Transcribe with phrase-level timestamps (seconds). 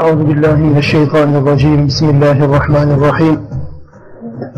[0.00, 3.36] أعوذ بالله من الشيطان الرجيم بسم الله الرحمن الرحيم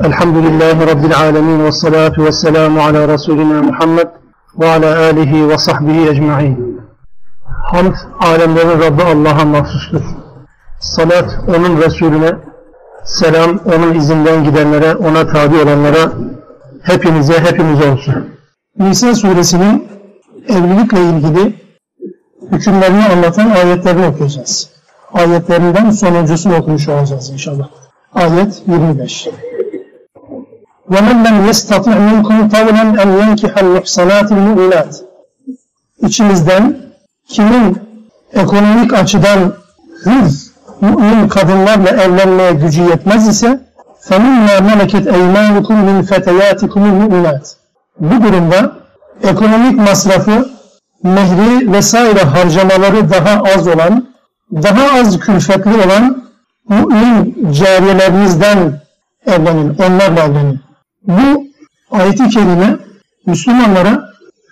[0.09, 4.09] الحمد لله رب العالمين والصلاة والسلام على رسولنا محمد
[4.61, 6.57] وعلى آله وصحبه أجمعين
[7.73, 10.03] Hamd alemlerin Rabbi Allah'a mahsustur.
[10.81, 12.33] Salat onun Resulüne,
[13.05, 16.13] selam onun izinden gidenlere, ona tabi olanlara,
[16.83, 18.15] hepinize, hepimiz olsun.
[18.79, 19.89] Nisa suresinin
[20.49, 21.55] evlilikle ilgili
[22.53, 24.72] hükümlerini anlatan ayetlerini okuyacağız.
[25.13, 27.69] Ayetlerinden sonuncusunu okumuş olacağız inşallah.
[28.15, 29.29] Ayet 25.
[30.91, 34.93] وَمَنْ لَمْ يَسْتَطِعْ مِنْكُمْ طَوْلًا اَنْ يَنْكِحَ الْمُحْسَنَاتِ الْمُؤْمِنَاتِ
[36.03, 36.77] İçimizden
[37.29, 37.79] kimin
[38.33, 39.53] ekonomik açıdan
[40.07, 40.49] hür
[40.81, 43.61] mümin kadınlarla evlenmeye gücü yetmez ise
[44.09, 47.55] فَمِنَّا مَلَكَتْ اَيْمَانُكُمْ مِنْ فَتَيَاتِكُمُ الْمُؤْمِنَاتِ
[48.01, 48.73] Bu durumda
[49.23, 50.49] ekonomik masrafı,
[51.03, 54.09] mehri vesaire harcamaları daha az olan,
[54.52, 56.24] daha az külfetli olan
[56.70, 58.82] mümin cariyelerinizden
[59.26, 60.60] evlenin, onlarla evlenin.
[61.08, 61.44] Bu
[61.92, 62.78] ayeti kerime
[63.26, 64.10] Müslümanlara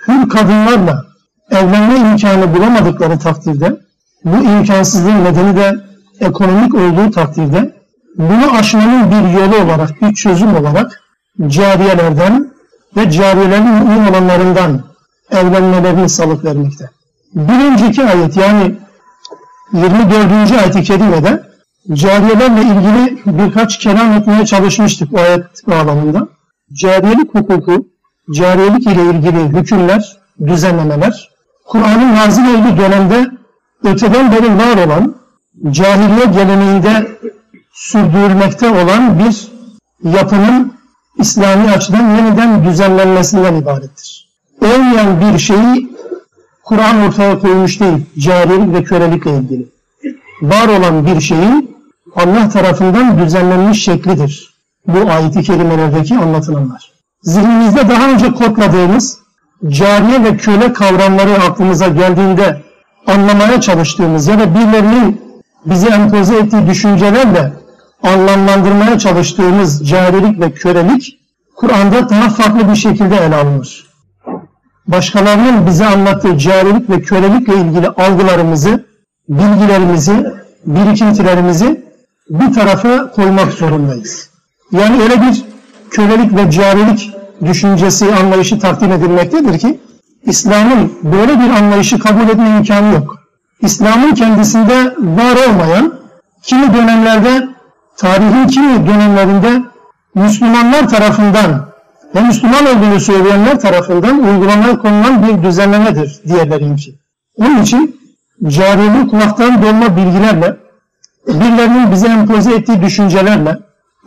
[0.08, 1.06] hür kadınlarla
[1.52, 3.78] evlenme imkanı bulamadıkları takdirde,
[4.26, 5.76] bu imkansızlığın nedeni de
[6.20, 7.76] ekonomik olduğu takdirde,
[8.18, 11.02] bunu aşmanın bir yolu olarak, bir çözüm olarak
[11.48, 12.52] cariyelerden
[12.98, 14.84] ve cariyelerin mümin olanlarından
[15.32, 16.90] evlenmelerini salık vermekte.
[17.36, 18.76] Bir önceki ayet yani
[19.74, 20.52] 24.
[20.52, 21.44] ayet-i kerimede
[21.94, 26.28] cariyelerle ilgili birkaç kelam etmeye çalışmıştık o ayet bağlamında.
[26.74, 27.88] Cariyelik hukuku,
[28.36, 31.30] cariyelik ile ilgili hükümler, düzenlemeler,
[31.68, 33.32] Kur'an'ın nazil olduğu dönemde
[33.84, 35.16] öteden beri var olan,
[35.72, 37.08] cahiliye geleneğinde
[37.74, 39.52] sürdürülmekte olan bir
[40.18, 40.74] yapının
[41.18, 44.30] İslami açıdan yeniden düzenlenmesinden ibarettir.
[44.62, 45.91] Olmayan bir şeyi
[46.72, 49.66] Kur'an ortaya koymuş değil, cariyelik ve kölelikle ilgili.
[50.42, 51.78] Var olan bir şeyin
[52.16, 54.54] Allah tarafından düzenlenmiş şeklidir.
[54.88, 56.92] Bu ayeti kerimelerdeki anlatılanlar.
[57.24, 59.20] Zihnimizde daha önce kodladığımız
[59.68, 62.62] cariye ve köle kavramları aklımıza geldiğinde
[63.08, 65.22] anlamaya çalıştığımız ya da birilerinin
[65.66, 67.54] bize empoze ettiği düşüncelerle
[68.04, 71.20] anlamlandırmaya çalıştığımız carilik ve kölelik
[71.56, 73.91] Kur'an'da daha farklı bir şekilde ele alınır.
[74.88, 78.86] Başkalarının bize anlattığı carilik ve kölelikle ilgili algılarımızı,
[79.30, 80.26] bilgilerimizi,
[80.66, 81.86] birikintilerimizi
[82.30, 84.30] bir tarafa koymak zorundayız.
[84.72, 85.44] Yani öyle bir
[85.90, 87.12] kölelik ve carilik
[87.46, 89.80] düşüncesi, anlayışı takdim edilmektedir ki
[90.26, 93.16] İslam'ın böyle bir anlayışı kabul etme imkanı yok.
[93.62, 95.94] İslam'ın kendisinde var olmayan
[96.44, 97.48] kimi dönemlerde
[97.98, 99.62] tarihin kimi dönemlerinde
[100.16, 101.71] Müslümanlar tarafından
[102.16, 106.96] ve Müslüman olduğunu söyleyenler tarafından uygulamaya konulan bir düzenlemedir diğerlerinki.
[107.36, 108.02] Onun için
[108.48, 110.58] cariyeliği kulaktan dolma bilgilerle,
[111.28, 113.58] birilerinin bize empoze ettiği düşüncelerle,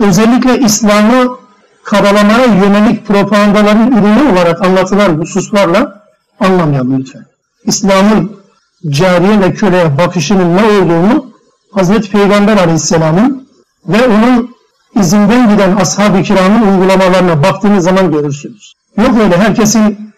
[0.00, 1.36] özellikle İslam'ı
[1.84, 6.02] karalamaya yönelik propagandaların ürünü olarak anlatılan hususlarla
[6.40, 7.26] anlamayalım lütfen.
[7.64, 8.36] İslam'ın
[8.90, 11.26] cariye ve köleye bakışının ne olduğunu
[11.72, 13.48] Hazreti Peygamber Aleyhisselam'ın
[13.88, 14.53] ve onun
[15.00, 18.74] izinden giden ashab-ı kiramın uygulamalarına baktığınız zaman görürsünüz.
[18.98, 20.10] Yok öyle herkesin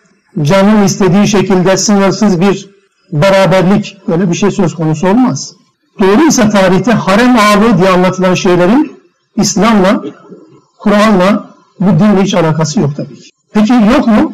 [0.42, 2.70] canın istediği şekilde sınırsız bir
[3.12, 5.52] beraberlik öyle bir şey söz konusu olmaz.
[6.00, 8.96] Doğruysa tarihte harem ağalığı diye anlatılan şeylerin
[9.36, 10.02] İslam'la,
[10.78, 11.50] Kur'an'la
[11.80, 13.30] bu dinle hiç alakası yok tabii ki.
[13.52, 14.32] Peki yok mu?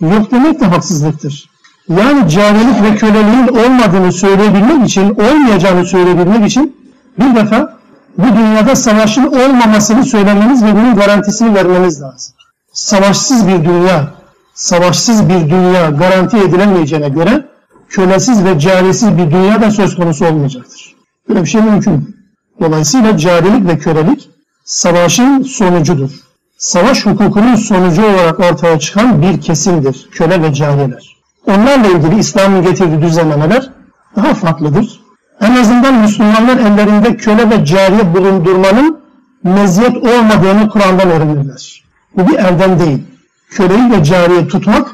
[0.00, 1.50] Yok demek de haksızlıktır.
[1.88, 6.76] Yani carilik ve köleliğin olmadığını söyleyebilmek için, olmayacağını söyleyebilmek için
[7.18, 7.79] bir defa
[8.18, 12.34] bu dünyada savaşın olmamasını söylemeniz ve bunun garantisini vermeniz lazım.
[12.72, 14.14] Savaşsız bir dünya,
[14.54, 17.44] savaşsız bir dünya garanti edilemeyeceğine göre
[17.88, 20.96] kölesiz ve carisiz bir dünya da söz konusu olmayacaktır.
[21.28, 22.16] Böyle bir şey mümkün.
[22.60, 24.30] Dolayısıyla carilik ve kölelik
[24.64, 26.10] savaşın sonucudur.
[26.58, 30.08] Savaş hukukunun sonucu olarak ortaya çıkan bir kesimdir.
[30.12, 31.16] Köle ve cariyeler.
[31.46, 33.70] Onlarla ilgili İslam'ın getirdiği düzenlemeler
[34.16, 34.99] daha farklıdır.
[35.40, 39.00] En azından Müslümanlar ellerinde köle ve cariye bulundurmanın
[39.44, 41.84] meziyet olmadığını Kur'an'dan öğrenirler.
[42.16, 43.02] Bu bir erdem değil.
[43.50, 44.88] Köleyi ve cariye tutmak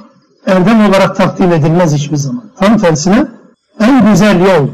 [0.47, 2.45] erdem olarak takdim edilmez hiçbir zaman.
[2.59, 3.27] Tam tersine
[3.81, 4.69] en güzel yol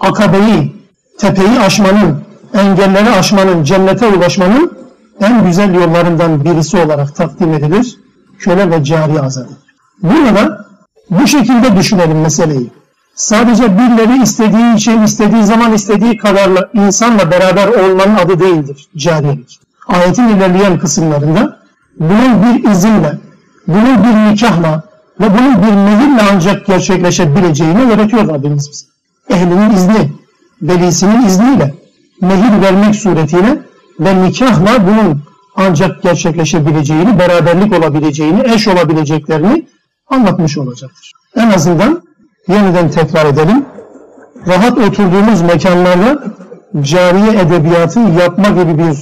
[0.00, 0.76] akabeyi,
[1.18, 2.20] tepeyi aşmanın,
[2.54, 4.72] engelleri aşmanın, cennete ulaşmanın
[5.20, 7.98] en güzel yollarından birisi olarak takdim edilir.
[8.38, 9.52] Köle ve cariye azadı.
[10.02, 10.66] Burada
[11.10, 12.70] bu şekilde düşünelim meseleyi.
[13.14, 19.60] Sadece birileri istediği için, istediği zaman istediği kadarla insanla beraber olmanın adı değildir cariyelik.
[19.88, 21.58] Ayetin ilerleyen kısımlarında
[22.00, 23.18] bunun bir izinle,
[23.68, 24.82] bunun bir nikahla
[25.20, 28.86] ve bunun bir mehirle ancak gerçekleşebileceğini öğretiyor Rabbimiz bize.
[29.30, 30.12] Ehlinin izni,
[30.62, 31.74] velisinin izniyle
[32.20, 33.62] mehir vermek suretiyle
[34.00, 35.22] ve nikahla bunun
[35.56, 39.66] ancak gerçekleşebileceğini, beraberlik olabileceğini, eş olabileceklerini
[40.10, 41.12] anlatmış olacaktır.
[41.36, 42.02] En azından
[42.48, 43.64] yeniden tekrar edelim.
[44.46, 46.24] Rahat oturduğumuz mekanlarda
[46.80, 48.96] cariye edebiyatı yapma gibi bir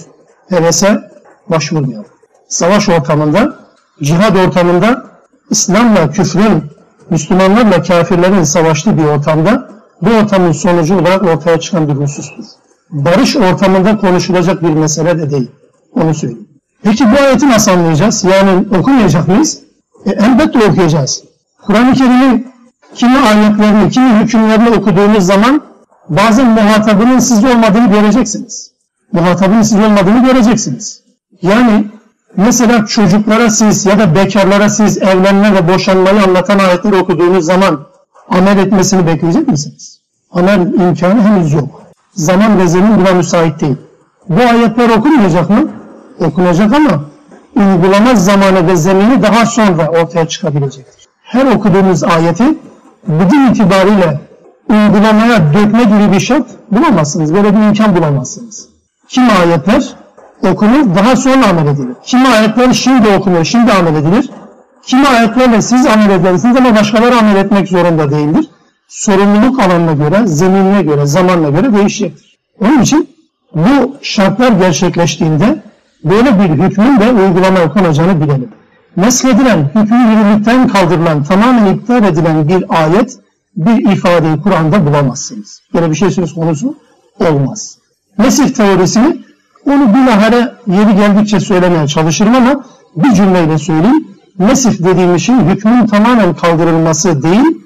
[0.49, 1.11] hevese
[1.50, 2.06] başvurmayalım.
[2.49, 3.56] Savaş ortamında,
[4.03, 5.05] cihad ortamında
[5.50, 6.65] İslam'la küfrün,
[7.11, 9.69] Müslümanlarla kafirlerin savaştığı bir ortamda
[10.03, 12.44] bu ortamın sonucu olarak ortaya çıkan bir husustur.
[12.91, 15.50] Barış ortamında konuşulacak bir mesele de değil.
[15.93, 16.49] Onu söyleyeyim.
[16.83, 18.25] Peki bu ayeti nasıl anlayacağız?
[18.25, 19.61] Yani okumayacak mıyız?
[20.06, 21.25] E, elbette okuyacağız.
[21.67, 22.52] Kur'an-ı Kerim'in
[22.94, 25.62] kimi ayetlerini, kimi hükümlerini okuduğunuz zaman
[26.09, 28.73] bazen muhatabının siz olmadığını göreceksiniz.
[29.12, 31.03] Muhatabının siz olmadığını göreceksiniz.
[31.43, 31.85] Yani
[32.37, 37.81] mesela çocuklara siz ya da bekarlara siz evlenme ve boşanmayı anlatan ayetleri okuduğunuz zaman
[38.29, 40.00] amel etmesini bekleyecek misiniz?
[40.31, 41.83] Amel imkanı henüz yok.
[42.15, 43.77] Zaman ve zemin buna müsait değil.
[44.29, 45.69] Bu ayetler okunmayacak mı?
[46.21, 47.05] Okunacak ama
[47.56, 51.09] uygulama zamanı ve zemini daha sonra ortaya çıkabilecektir.
[51.23, 52.44] Her okuduğunuz ayeti
[53.07, 54.21] bugün itibariyle
[54.71, 57.35] uygulamaya dökme gibi bir şart bulamazsınız.
[57.35, 58.69] Böyle bir imkan bulamazsınız.
[59.09, 59.95] Kim ayetler
[60.53, 61.95] okunur, daha sonra amel edilir.
[62.05, 64.31] Kimi ayetler şimdi okunur, şimdi amel edilir.
[64.87, 68.51] Kimi ayetlerle siz amel edersiniz ama başkaları amel etmek zorunda değildir.
[68.89, 72.39] Sorumluluk alanına göre, zeminine göre, zamanla göre değişecektir.
[72.61, 73.09] Onun için
[73.55, 75.63] bu şartlar gerçekleştiğinde
[76.05, 78.53] böyle bir hükmün de uygulamaya konacağını bilelim.
[78.97, 83.19] Nesredilen, hükmü yürürlükten kaldırılan, tamamen iptal edilen bir ayet,
[83.56, 85.61] bir ifadeyi Kur'an'da bulamazsınız.
[85.75, 86.77] Böyle bir şey söz konusu
[87.21, 87.79] olmaz.
[88.19, 89.17] Nesih teorisini
[89.67, 92.65] onu bilahare yeri geldikçe söylemeye çalışırım ama
[92.97, 94.06] bir cümleyle söyleyeyim.
[94.39, 97.62] Nesih dediğimiz şey hükmün tamamen kaldırılması değil,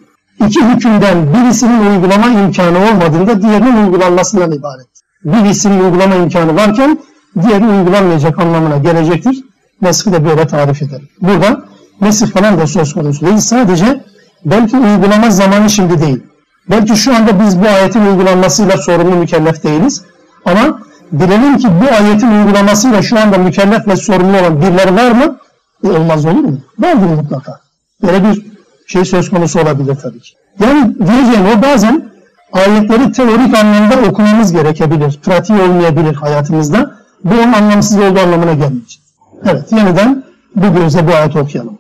[0.46, 4.88] iki hükümden birisinin uygulama imkanı olmadığında diğerinin uygulanmasından ibaret.
[5.24, 6.98] Birisinin uygulama imkanı varken
[7.42, 9.45] diğeri uygulanmayacak anlamına gelecektir.
[9.82, 11.00] Nesih de böyle tarif eder.
[11.20, 11.64] Burada
[12.00, 13.38] nesih falan da söz konusu değil.
[13.38, 14.04] Sadece
[14.44, 16.22] belki uygulama zamanı şimdi değil.
[16.70, 20.04] Belki şu anda biz bu ayetin uygulanmasıyla sorumlu mükellef değiliz.
[20.44, 20.80] Ama
[21.12, 25.38] bilelim ki bu ayetin uygulamasıyla şu anda mükellef ve sorumlu olan birileri var mı?
[25.84, 26.58] E, olmaz olur mu?
[26.78, 27.60] Vardır mutlaka.
[28.02, 28.46] Böyle bir
[28.86, 30.32] şey söz konusu olabilir tabii ki.
[30.60, 32.10] Yani diyeceğim o bazen
[32.52, 35.20] ayetleri teorik anlamda okumamız gerekebilir.
[35.24, 36.90] Pratiği olmayabilir hayatımızda.
[37.24, 39.05] Bu onun anlamsız olduğu anlamına gelmeyecek.
[39.44, 40.24] Evet yeniden
[40.56, 41.78] bu gözle bu ayet okuyalım.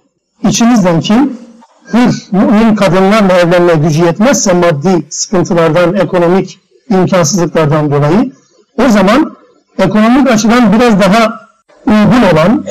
[0.48, 1.38] İçinizden kim
[1.92, 6.58] hür, mümin kadınlarla evlenmeye gücü yetmezse maddi sıkıntılardan, ekonomik
[6.90, 8.32] imkansızlıklardan dolayı
[8.84, 9.36] o zaman
[9.78, 11.40] ekonomik açıdan biraz daha
[11.86, 12.64] uygun olan,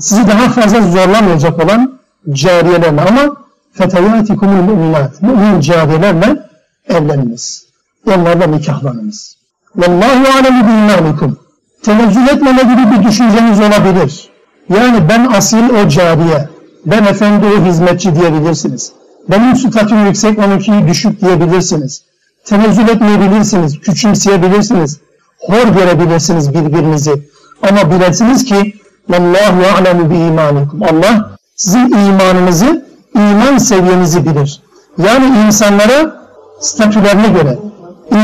[0.00, 1.98] sizi daha fazla zorlamayacak olan
[2.32, 3.36] cariyelerle ama
[3.72, 6.48] fetevâtikumul müminat, mümin cariyelerle
[6.88, 7.66] evleniniz.
[8.06, 9.36] Onlarla nikahlanınız.
[9.76, 11.43] Vallahu alemi bimanikum.
[11.84, 14.30] Tenezzül etmeme gibi bir düşünceniz olabilir.
[14.68, 16.48] Yani ben asil o cariye,
[16.86, 18.92] ben efendi o hizmetçi diyebilirsiniz.
[19.28, 22.02] Benim statüm yüksek, onunki düşük diyebilirsiniz.
[22.44, 24.98] Tenezzül etmeyebilirsiniz, küçümseyebilirsiniz
[25.38, 27.28] hor görebilirsiniz birbirinizi.
[27.62, 28.74] Ama bilesiniz ki
[29.08, 30.82] Vallahu alemu bi imanikum.
[30.82, 34.60] Allah sizin imanınızı, iman seviyenizi bilir.
[34.98, 36.26] Yani insanlara
[36.60, 37.58] statülerine göre,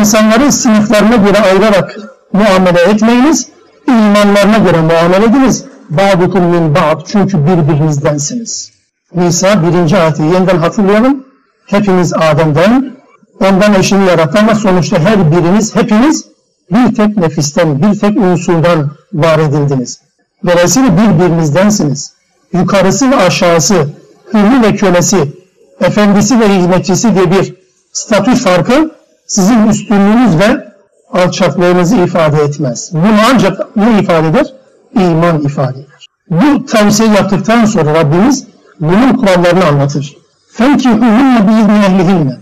[0.01, 3.49] insanları sınıflarına göre ayırarak muamele etmeyiniz,
[3.89, 5.65] imanlarına göre muamele ediniz.
[5.91, 7.01] Ba'dukum min ba'd.
[7.07, 8.71] Çünkü birbirinizdensiniz.
[9.15, 11.25] Nisa birinci ayeti yeniden hatırlayalım.
[11.67, 12.97] Hepiniz Adem'den,
[13.41, 16.25] ondan eşini yarattı ama sonuçta her biriniz, hepiniz
[16.73, 20.01] bir tek nefisten, bir tek unsurdan var edildiniz.
[20.47, 22.13] Dolayısıyla birbirinizdensiniz.
[22.53, 23.89] Yukarısı ve aşağısı,
[24.35, 25.33] hürrü ve kölesi,
[25.81, 27.55] efendisi ve hizmetçisi diye bir
[27.93, 28.91] statü farkı
[29.27, 30.70] sizin üstünlüğünüz ve
[31.12, 32.90] alçaklığınızı ifade etmez.
[32.94, 34.54] Bunu ancak ne ifade eder?
[34.94, 36.08] İman ifade eder.
[36.30, 38.48] Bu tavsiye yaptıktan sonra Rabbimiz
[38.80, 40.18] bunun kurallarını anlatır.
[40.58, 42.36] فَنْكِحُهُنَّ بِيْذْنِ اَهْلِهِنَّ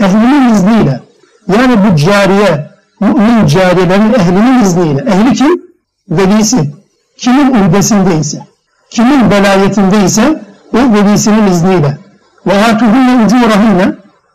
[0.00, 1.00] Ehlinin izniyle
[1.48, 2.70] yani bu cariye,
[3.00, 5.00] mümin cariyelerin ehlinin izniyle.
[5.00, 5.62] Ehli kim?
[6.10, 6.70] Velisi.
[7.18, 8.46] Kimin ürdesindeyse,
[8.90, 10.42] kimin velayetindeyse
[10.74, 11.98] o velisinin izniyle.
[12.46, 13.94] Ve atuhunne ucurahunne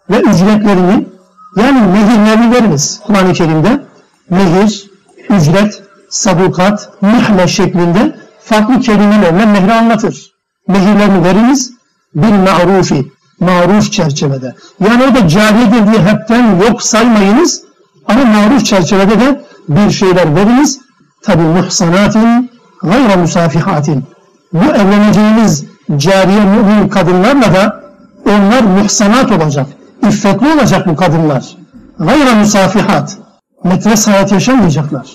[0.10, 1.08] ve ücretlerini
[1.57, 2.77] yani mehirlerini.
[3.07, 3.85] Kur'an-ı Kerim'de
[4.31, 4.91] mehir,
[5.29, 10.33] ücret, sadukat, mihle şeklinde farklı kelimelerle mehri anlatır.
[10.69, 11.73] Mehirlerini veriniz
[12.15, 14.55] bil ma'rufi, maruf çerçevede.
[14.81, 17.63] Yani o da cariyedir diye hepten yok saymayınız.
[18.07, 20.81] Ama maruf çerçevede de bir şeyler veriniz.
[21.23, 22.51] Tabi muhsanatin
[22.83, 24.05] gayra musafihatin.
[24.53, 25.65] Bu evleneceğiniz
[25.97, 27.81] cariye mümin kadınlarla da
[28.27, 29.67] onlar muhsanat olacak.
[30.09, 31.57] İffetli olacak bu kadınlar.
[31.99, 33.19] Gayra musafihat.
[33.65, 35.07] Metres hayat yaşamayacaklar.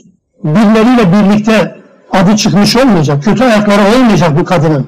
[0.44, 1.76] Birileriyle birlikte
[2.12, 3.24] adı çıkmış olmayacak.
[3.24, 4.88] Kötü ayakları olmayacak bu kadının.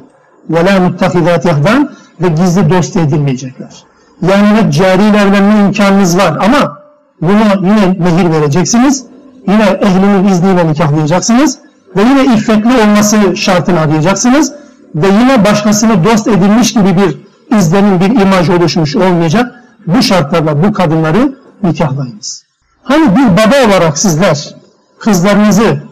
[0.49, 3.83] Ve la muttakidat yahdan ve gizli dost edilmeyecekler.
[4.21, 5.21] Yani evet cariyle
[5.67, 6.77] imkanınız var ama
[7.21, 9.05] buna yine mehir vereceksiniz.
[9.47, 11.59] Yine ehlinin izniyle nikahlayacaksınız.
[11.95, 14.53] Ve yine iffetli olması şartını arayacaksınız.
[14.95, 17.17] Ve yine başkasına dost edilmiş gibi bir
[17.57, 19.56] izlenim, bir imaj oluşmuş olmayacak.
[19.88, 22.44] Bu şartlarla bu kadınları nikahlayınız.
[22.84, 24.56] Hani bir baba olarak sizler
[25.00, 25.84] kızlarınızı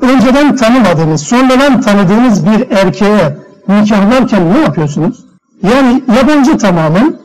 [0.00, 3.36] önceden tanımadığınız, sonradan tanıdığınız bir erkeğe
[3.68, 5.24] nikahlarken ne yapıyorsunuz?
[5.62, 7.16] Yani yabancı tamamen,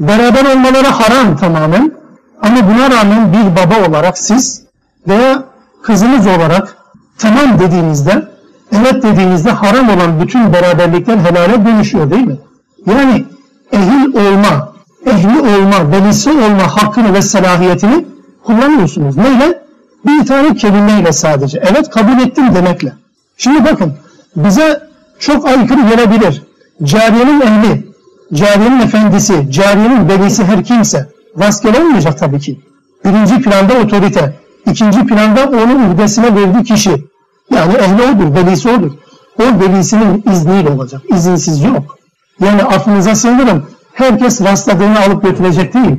[0.00, 1.92] beraber olmaları haram tamamen
[2.42, 4.62] ama buna rağmen bir baba olarak siz
[5.08, 5.44] veya
[5.82, 6.76] kızınız olarak
[7.18, 8.28] tamam dediğinizde,
[8.72, 12.36] evet dediğinizde haram olan bütün beraberlikler helale dönüşüyor değil mi?
[12.86, 13.24] Yani
[13.72, 14.72] ehil olma,
[15.06, 18.06] ehli olma, velisi olma hakkını ve selahiyetini
[18.44, 19.16] kullanıyorsunuz.
[19.16, 19.62] Neyle?
[20.06, 21.62] Bir tane kelimeyle sadece.
[21.70, 22.92] Evet kabul ettim demekle.
[23.36, 23.94] Şimdi bakın
[24.36, 24.82] bize
[25.18, 26.42] çok aykırı gelebilir.
[26.82, 27.86] Cariyenin ehli,
[28.32, 31.08] cariyenin efendisi, cariyenin velisi her kimse
[31.38, 32.60] rastgele olmayacak tabii ki.
[33.04, 34.34] Birinci planda otorite,
[34.70, 37.04] ikinci planda onun ühdesine verdiği kişi.
[37.50, 38.90] Yani ehli odur, velisi odur.
[39.40, 41.02] O velisinin izniyle olacak.
[41.08, 41.98] İzinsiz yok.
[42.40, 43.66] Yani aklınıza sığınırım.
[43.96, 45.96] Herkes rastladığını alıp götürecek değil.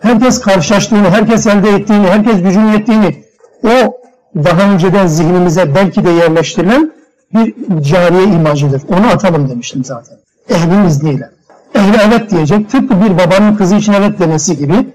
[0.00, 3.24] Herkes karşılaştığını, herkes elde ettiğini, herkes gücünün yettiğini
[3.64, 3.96] o
[4.44, 6.92] daha önceden zihnimize belki de yerleştirilen
[7.34, 8.82] bir cariye imajıdır.
[8.88, 10.16] Onu atalım demiştim zaten.
[10.48, 11.30] Ehlin izniyle.
[11.74, 12.70] Ehli evet diyecek.
[12.70, 14.88] Tıpkı bir babanın kızı için evet demesi gibi.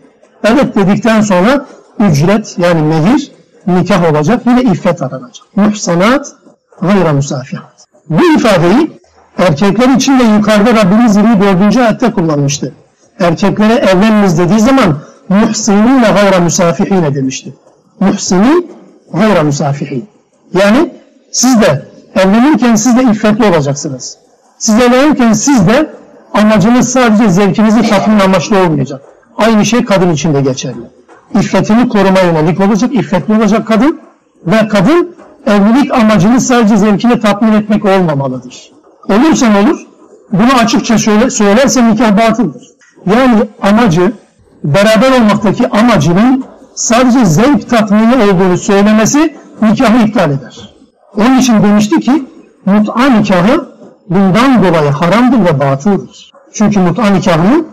[0.43, 1.65] Evet dedikten sonra
[1.99, 3.31] ücret yani mehir
[3.67, 4.41] nikah olacak.
[4.45, 5.45] Yine iffet aranacak.
[5.55, 6.35] Muhsanat
[6.81, 7.85] gayra musafihat.
[8.09, 8.98] Bu ifadeyi
[9.39, 11.77] erkekler için de yukarıda Rabbimiz 24.
[11.77, 12.74] ayette kullanmıştı.
[13.19, 14.98] Erkeklere evleniniz dediği zaman
[15.29, 17.53] muhsinine gayra musafihine demişti.
[18.00, 18.72] Muhsinin
[19.13, 20.10] gayra musafihin.
[20.53, 20.93] Yani
[21.31, 24.17] siz de evlenirken siz de iffetli olacaksınız.
[24.58, 25.89] Siz evlenirken siz de
[26.34, 29.01] amacınız sadece zevkinizi tatmin amaçlı olmayacak.
[29.38, 30.89] Aynı şey kadın için de geçerli.
[31.39, 34.00] İffetini koruma yönelik olacak, iffetli olacak kadın
[34.46, 35.15] ve kadın
[35.48, 38.78] evlilik amacını sadece zevkini tatmin etmek olmamalıdır.
[39.09, 39.79] Olursa olur,
[40.31, 42.67] bunu açıkça söyle, söylerse nikah batıldır.
[43.05, 44.13] Yani amacı,
[44.63, 50.73] beraber olmaktaki amacının sadece zevk tatmini olduğunu söylemesi nikahı iptal eder.
[51.15, 52.25] Onun için demişti ki
[52.65, 53.69] mut'a nikahı
[54.09, 56.31] bundan dolayı haramdır ve batıldır.
[56.53, 57.67] Çünkü mut'a nikahının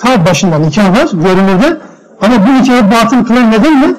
[0.00, 1.80] ta başında nikah var görünürde
[2.20, 3.94] ama bu nikahı batıl kılan neden mi?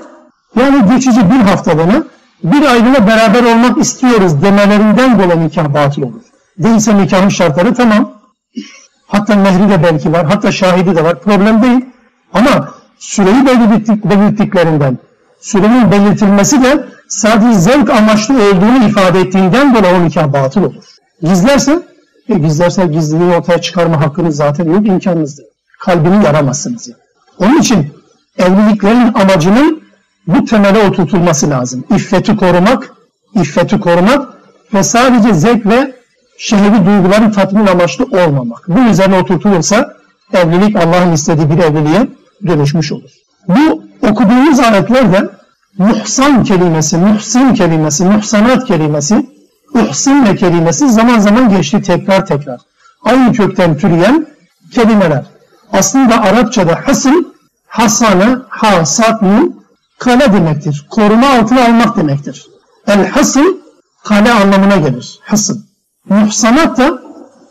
[0.59, 2.03] Yani geçici bir haftalığına
[2.43, 6.32] bir aylığına beraber olmak istiyoruz demelerinden dolayı nikah batıl olur.
[6.57, 8.11] Değilse nikahın şartları tamam.
[9.07, 11.21] Hatta mehri de belki var, hatta şahidi de var.
[11.21, 11.85] Problem değil.
[12.33, 12.69] Ama
[12.99, 14.97] süreyi belirttik, belirttiklerinden,
[15.41, 20.83] sürenin belirtilmesi de sadece zevk amaçlı olduğunu ifade ettiğinden dolayı o nikah batıl olur.
[21.21, 21.79] Gizlerse,
[22.29, 25.39] e, gizlerse gizliliği ortaya çıkarma hakkınız zaten yok, imkanınız.
[25.79, 26.99] Kalbini yaramazsınız yani.
[27.39, 27.93] Onun için
[28.37, 29.83] evliliklerin amacının
[30.27, 31.83] bu temele oturtulması lazım.
[31.95, 32.93] İffeti korumak,
[33.35, 34.33] iffeti korumak
[34.73, 35.95] ve sadece zevk ve
[36.43, 38.67] şehri duyguların tatmin amaçlı olmamak.
[38.67, 39.93] Bu üzerine oturtulursa
[40.33, 42.07] evlilik Allah'ın istediği bir evliliğe
[42.47, 43.11] dönüşmüş olur.
[43.47, 45.29] Bu okuduğumuz ayetlerde
[45.77, 49.29] muhsan kelimesi, muhsin kelimesi, muhsanat kelimesi,
[49.73, 52.61] uhsinle kelimesi zaman zaman geçti tekrar tekrar.
[53.03, 54.27] Aynı kökten türeyen
[54.71, 55.25] kelimeler.
[55.73, 57.33] Aslında Arapçada hasın,
[57.67, 59.63] hasane, ha, satnun,
[59.99, 60.85] kale demektir.
[60.89, 62.47] Koruma altına almak demektir.
[62.87, 63.61] El hasın,
[64.03, 65.19] kale anlamına gelir.
[65.21, 65.72] Hasın.
[66.09, 67.01] Muhsanat da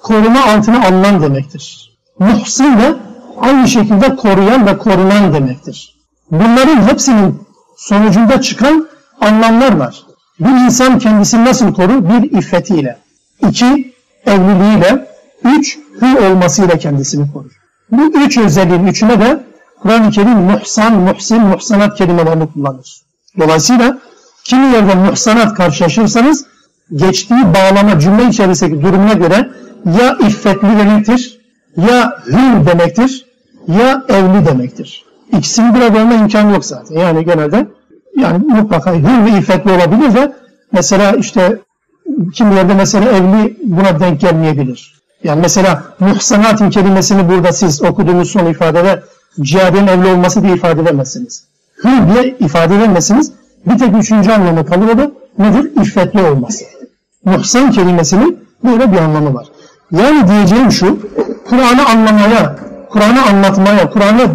[0.03, 1.93] koruma altına alınan demektir.
[2.19, 2.95] Muhsin de
[3.41, 5.97] aynı şekilde koruyan ve korunan demektir.
[6.31, 7.43] Bunların hepsinin
[7.77, 8.89] sonucunda çıkan
[9.21, 10.03] anlamlar var.
[10.41, 12.09] Bir insan kendisini nasıl korur?
[12.09, 12.99] Bir iffetiyle.
[13.49, 13.95] iki
[14.27, 15.13] evliliğiyle.
[15.45, 17.61] Üç, hür olmasıyla kendisini korur.
[17.91, 19.45] Bu üç özelliğin üçüne de
[19.83, 23.03] Kur'an-ı Kerim muhsan, muhsin, muhsanat kelimelerini kullanır.
[23.39, 23.99] Dolayısıyla
[24.45, 26.47] kimi yerde muhsanat karşılaşırsanız
[26.95, 29.51] geçtiği bağlama cümle içerisindeki durumuna göre
[30.01, 31.41] ya iffetli demektir,
[31.77, 33.27] ya hür demektir,
[33.69, 35.05] ya evli demektir.
[35.39, 36.99] İkisini bir arada olma imkanı yok zaten.
[36.99, 37.67] Yani genelde
[38.17, 40.33] yani mutlaka hür ve iffetli olabilir ve
[40.73, 41.59] mesela işte
[42.35, 45.03] kim yerde mesela evli buna denk gelmeyebilir.
[45.25, 49.03] Yani mesela muhsanatın kelimesini burada siz okuduğunuz son ifadede
[49.41, 51.45] cihadenin evli olması diye ifade edemezsiniz.
[51.85, 53.33] Hür diye ifade edemezsiniz.
[53.67, 55.83] Bir tek üçüncü anlamı kalır o da nedir?
[55.83, 56.65] İffetli olması.
[57.25, 59.47] Muhsan kelimesinin böyle bir anlamı var.
[59.91, 60.99] Yani diyeceğim şu,
[61.49, 62.57] Kur'an'ı anlamaya,
[62.91, 64.27] Kur'an'ı anlatmaya, Kur'an'ı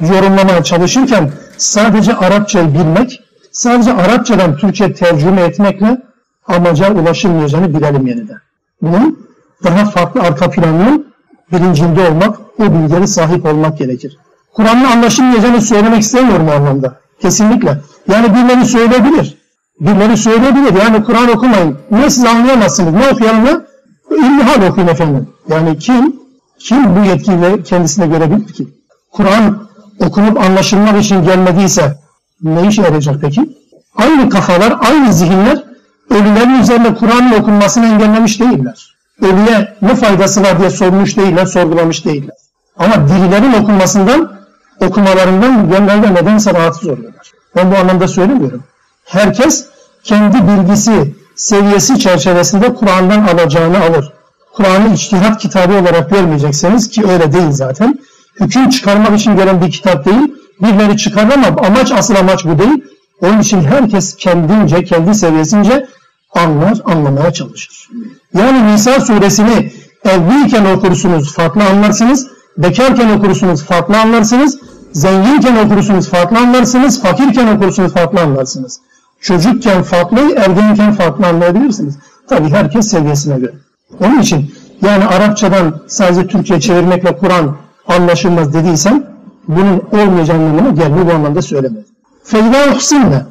[0.00, 3.20] yorumlamaya çalışırken sadece Arapçayı bilmek,
[3.52, 6.02] sadece Arapçadan Türkçe tercüme etmekle
[6.46, 8.38] amaca ulaşılmayacağını bilelim yeniden.
[8.82, 9.28] Bunun
[9.64, 11.14] daha farklı arka planının
[11.52, 14.18] bilincinde olmak, o bilgileri sahip olmak gerekir.
[14.52, 17.00] Kur'an'ın anlaşılmayacağını söylemek istemiyorum o anlamda.
[17.22, 17.78] Kesinlikle.
[18.08, 19.43] Yani birileri söyleyebilir.
[19.80, 20.82] Birileri söyleyebilir.
[20.82, 21.78] Yani Kur'an okumayın.
[21.90, 22.92] Ne siz anlayamazsınız.
[22.92, 23.64] Ne okuyalım mı?
[24.10, 25.28] İlmihal okuyun efendim.
[25.48, 26.16] Yani kim
[26.58, 28.68] kim bu yetkiyle kendisine görebilir ki?
[29.12, 29.68] Kur'an
[30.00, 31.98] okunup anlaşılmak için gelmediyse
[32.42, 33.56] ne işe yarayacak peki?
[33.96, 35.64] Aynı kafalar, aynı zihinler
[36.10, 38.96] ölülerin üzerinde Kur'an'ın okunmasını engellemiş değiller.
[39.20, 42.36] Ölüye ne faydası var diye sormuş değiller, sorgulamış değiller.
[42.76, 44.32] Ama dirilerin okunmasından,
[44.80, 47.32] okumalarından genelde nedense rahatsız oluyorlar.
[47.56, 48.62] Ben bu anlamda söylemiyorum.
[49.04, 49.66] Herkes
[50.04, 54.12] kendi bilgisi, seviyesi çerçevesinde Kur'an'dan alacağını alır.
[54.52, 57.98] Kur'an'ı içtihat kitabı olarak görmeyecekseniz ki öyle değil zaten.
[58.40, 60.34] Hüküm çıkarmak için gelen bir kitap değil.
[60.62, 62.84] Birileri çıkar ama amaç asıl amaç bu değil.
[63.20, 65.86] Onun için herkes kendince, kendi seviyesince
[66.34, 67.88] anlar, anlamaya çalışır.
[68.34, 69.72] Yani Nisa suresini
[70.04, 72.26] evliyken okursunuz, farklı anlarsınız.
[72.58, 74.58] Bekarken okursunuz, farklı anlarsınız.
[74.92, 77.02] Zenginken okursunuz, farklı anlarsınız.
[77.02, 78.80] Fakirken okursunuz, farklı anlarsınız.
[79.24, 81.98] Çocukken farklı, ergenken farklı anlayabilirsiniz.
[82.28, 83.52] Tabi herkes seviyesine göre.
[84.00, 87.56] Onun için yani Arapçadan sadece Türkçe çevirmekle Kur'an
[87.88, 89.04] anlaşılmaz dediysem
[89.48, 91.84] bunun olmayacağı anlamına gelmiyor bu anlamda söylemedim.
[92.24, 93.26] Feyda uhsinle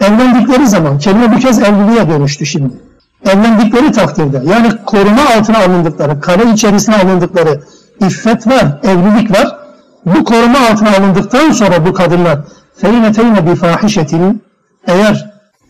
[0.00, 2.74] evlendikleri zaman kelime bu kez evliliğe dönüştü şimdi.
[3.24, 7.60] Evlendikleri takdirde yani koruma altına alındıkları, kale içerisine alındıkları
[8.00, 9.56] iffet var, evlilik var.
[10.06, 12.38] Bu koruma altına alındıktan sonra bu kadınlar
[12.76, 14.42] feyne bir fahişetin
[14.86, 15.27] eğer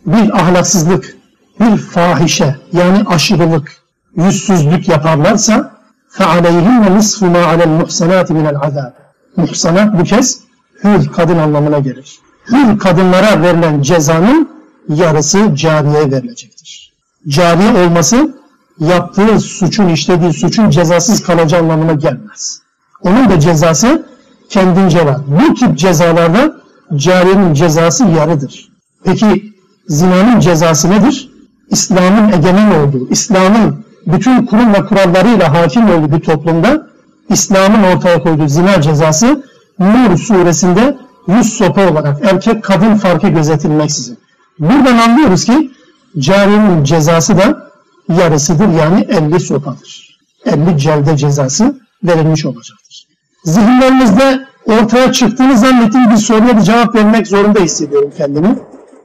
[0.07, 1.17] bir ahlaksızlık,
[1.59, 3.71] bir fahişe yani aşırılık,
[4.15, 5.73] yüzsüzlük yaparlarsa
[6.17, 8.91] فَعَلَيْهِنَّ نِصْفُ مَا عَلَى الْمُحْسَنَاتِ مِنَ الْعَذَابِ
[9.37, 10.39] Muhsanat bu kez
[10.83, 12.19] hür kadın anlamına gelir.
[12.51, 14.49] Hür kadınlara verilen cezanın
[14.89, 16.93] yarısı cariyeye verilecektir.
[17.27, 18.35] Cariye olması
[18.79, 22.61] yaptığı suçun, işlediği suçun cezasız kalacağı anlamına gelmez.
[23.01, 24.05] Onun da cezası
[24.49, 25.17] kendince var.
[25.27, 26.55] Bu tip cezalarda
[26.95, 28.69] cariyenin cezası yarıdır.
[29.03, 29.53] Peki
[29.88, 31.30] zinanın cezası nedir?
[31.70, 36.86] İslam'ın egemen olduğu, İslam'ın bütün kurum ve kurallarıyla hakim olduğu bir toplumda
[37.28, 39.44] İslam'ın ortaya koyduğu zina cezası
[39.78, 40.96] Nur suresinde
[41.28, 44.18] yüz sopa olarak erkek kadın farkı gözetilmeksizin.
[44.58, 45.70] Buradan anlıyoruz ki
[46.18, 47.70] carinin cezası da
[48.08, 50.18] yarısıdır yani 50 sopadır.
[50.44, 53.06] 50 celde cezası verilmiş olacaktır.
[53.44, 58.58] Zihinlerimizde ortaya çıktığını zannettiğim bir soruya bir cevap vermek zorunda hissediyorum kendimi.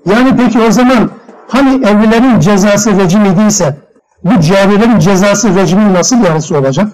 [0.06, 1.10] Yani peki o zaman
[1.48, 3.78] hani evlilerin cezası rejim idiyse
[4.24, 6.88] bu carilerin cezası rejimin nasıl yarısı olacak?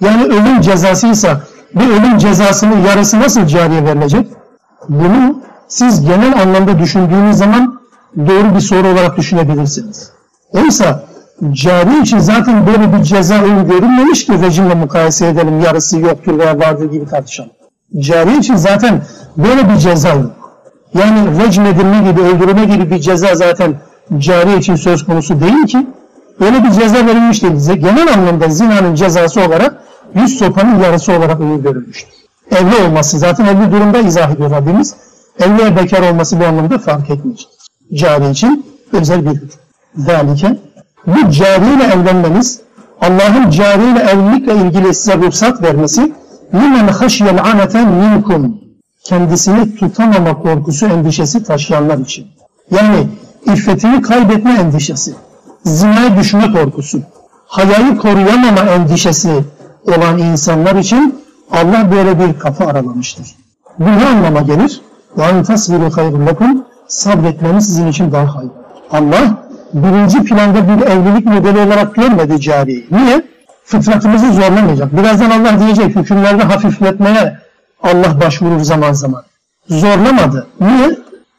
[0.00, 1.40] Yani ölüm cezasıysa
[1.74, 4.26] bir ölüm cezasının yarısı nasıl cariye verilecek?
[4.88, 7.80] Bunu siz genel anlamda düşündüğünüz zaman
[8.16, 10.10] doğru bir soru olarak düşünebilirsiniz.
[10.52, 11.04] Oysa
[11.50, 16.92] cari için zaten böyle bir ceza görünmemiş ki rejimle mukayese edelim yarısı yoktur veya vardır
[16.92, 17.50] gibi tartışalım.
[17.98, 19.02] Cari için zaten
[19.36, 20.43] böyle bir ceza yok.
[20.94, 23.74] Yani edilme gibi, öldürme gibi bir ceza zaten
[24.18, 25.86] cari için söz konusu değil ki.
[26.40, 27.54] Öyle bir ceza verilmiş değil.
[27.74, 29.74] Genel anlamda zinanın cezası olarak
[30.14, 32.14] yüz sopanın yarısı olarak uyur görülmüştür.
[32.50, 34.94] Evli olması zaten evli durumda izah ediyor Rabbimiz.
[35.40, 37.48] Evliye bekar olması bu anlamda fark etmeyecek.
[37.94, 39.50] Cari için özel bir hüküm.
[39.96, 40.58] Zalike
[41.06, 42.60] bu cariyle evlenmeniz
[43.00, 46.12] Allah'ın cariyle evlilikle ilgili size ruhsat vermesi
[46.54, 48.63] limen haşyel aneten minkum
[49.03, 52.27] kendisini tutamama korkusu endişesi taşıyanlar için.
[52.71, 53.07] Yani
[53.45, 55.13] iffetini kaybetme endişesi,
[55.63, 57.01] zinaya düşme korkusu,
[57.47, 59.43] hayayı koruyamama endişesi
[59.87, 61.19] olan insanlar için
[61.51, 63.27] Allah böyle bir kapı aralamıştır.
[63.79, 64.81] Bu ne anlama gelir?
[65.17, 68.53] وَاَنْ تَصْبِرُوا خَيْرٌ لَكُمْ Sabretmeniz sizin için daha hayırlı.
[68.91, 69.43] Allah
[69.73, 72.87] birinci planda bir evlilik modeli olarak görmedi cariyi.
[72.91, 73.25] Niye?
[73.65, 74.97] Fıtratımızı zorlamayacak.
[74.97, 77.37] Birazdan Allah diyecek hükümlerde hafifletmeye
[77.84, 79.22] Allah başvurur zaman zaman.
[79.68, 80.46] Zorlamadı.
[80.60, 80.98] Niye?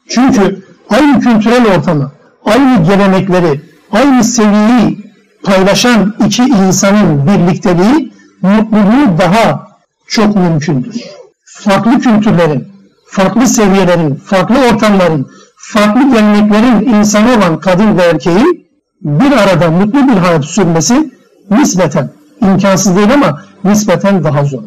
[0.09, 2.11] Çünkü aynı kültürel ortamı,
[2.45, 5.05] aynı gelenekleri, aynı seviyeyi
[5.43, 9.67] paylaşan iki insanın birlikteliği mutluluğu daha
[10.07, 11.01] çok mümkündür.
[11.45, 12.67] Farklı kültürlerin,
[13.07, 18.67] farklı seviyelerin, farklı ortamların, farklı geleneklerin insanı olan kadın ve erkeğin
[19.01, 21.11] bir arada mutlu bir hayat sürmesi
[21.49, 22.09] nispeten,
[22.41, 24.63] imkansız değil ama nispeten daha zor.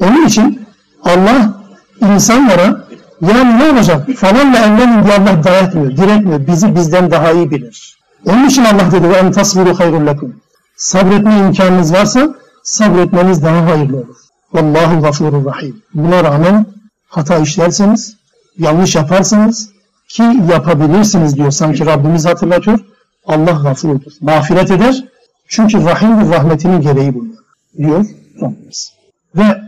[0.00, 0.63] Onun için
[1.04, 1.60] Allah
[2.00, 2.84] insanlara
[3.20, 6.46] yani ne olacak falanla evlenin diye Allah dayatmıyor, diretmiyor.
[6.46, 7.98] Bizi bizden daha iyi bilir.
[8.26, 10.36] Onun için Allah dedi ve en tasbiru hayrun lekum.
[10.76, 14.16] Sabretme imkanınız varsa sabretmeniz daha hayırlı olur.
[14.52, 15.82] Vallahu gafurur rahim.
[15.94, 16.66] Buna rağmen
[17.08, 18.16] hata işlerseniz,
[18.58, 19.70] yanlış yaparsanız,
[20.08, 21.50] ki yapabilirsiniz diyor.
[21.50, 22.78] Sanki Rabbimiz hatırlatıyor.
[23.26, 24.12] Allah gafurdur.
[24.20, 25.04] Mağfiret eder.
[25.48, 27.38] Çünkü rahimdir rahmetinin gereği bunlar.
[27.78, 28.06] Diyor
[28.42, 28.92] Rabbimiz.
[29.36, 29.63] Ve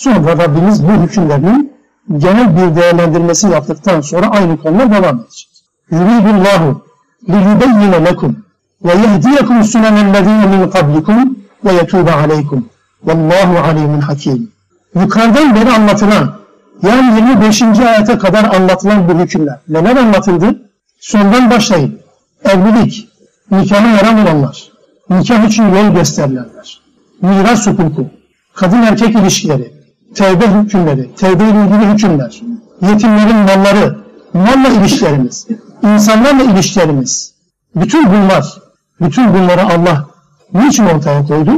[0.00, 1.72] sonra Rabbimiz bu hükümlerinin
[2.18, 5.48] genel bir değerlendirmesi yaptıktan sonra aynı konuya devam edecek.
[5.90, 6.82] Yuridullahu
[7.28, 8.44] liyubeyyine lekum
[8.84, 12.68] ve yehdiyekum sunenellezine min kablikum ve yetûbe aleykum.
[13.04, 14.52] Vallahu alimun hakim.
[14.94, 16.34] Yukarıdan beri anlatılan
[16.82, 17.62] yani 25.
[17.62, 19.58] ayete kadar anlatılan bu hükümler.
[19.68, 20.62] Neler anlatıldı?
[21.00, 22.00] Sondan başlayın.
[22.44, 23.08] Evlilik,
[23.50, 24.70] nikahı yaran olanlar,
[25.10, 26.80] nikah için yol gösterilenler,
[27.22, 28.06] miras hukuku,
[28.54, 29.79] kadın erkek ilişkileri,
[30.15, 32.41] tevbe hükümleri, tevbe ile ilgili hükümler,
[32.81, 33.97] yetimlerin malları,
[34.33, 35.47] malla ilişkilerimiz,
[35.83, 37.33] insanlarla ilişkilerimiz,
[37.75, 38.61] bütün bunlar,
[39.01, 40.05] bütün bunları Allah
[40.53, 41.51] niçin ortaya koydu?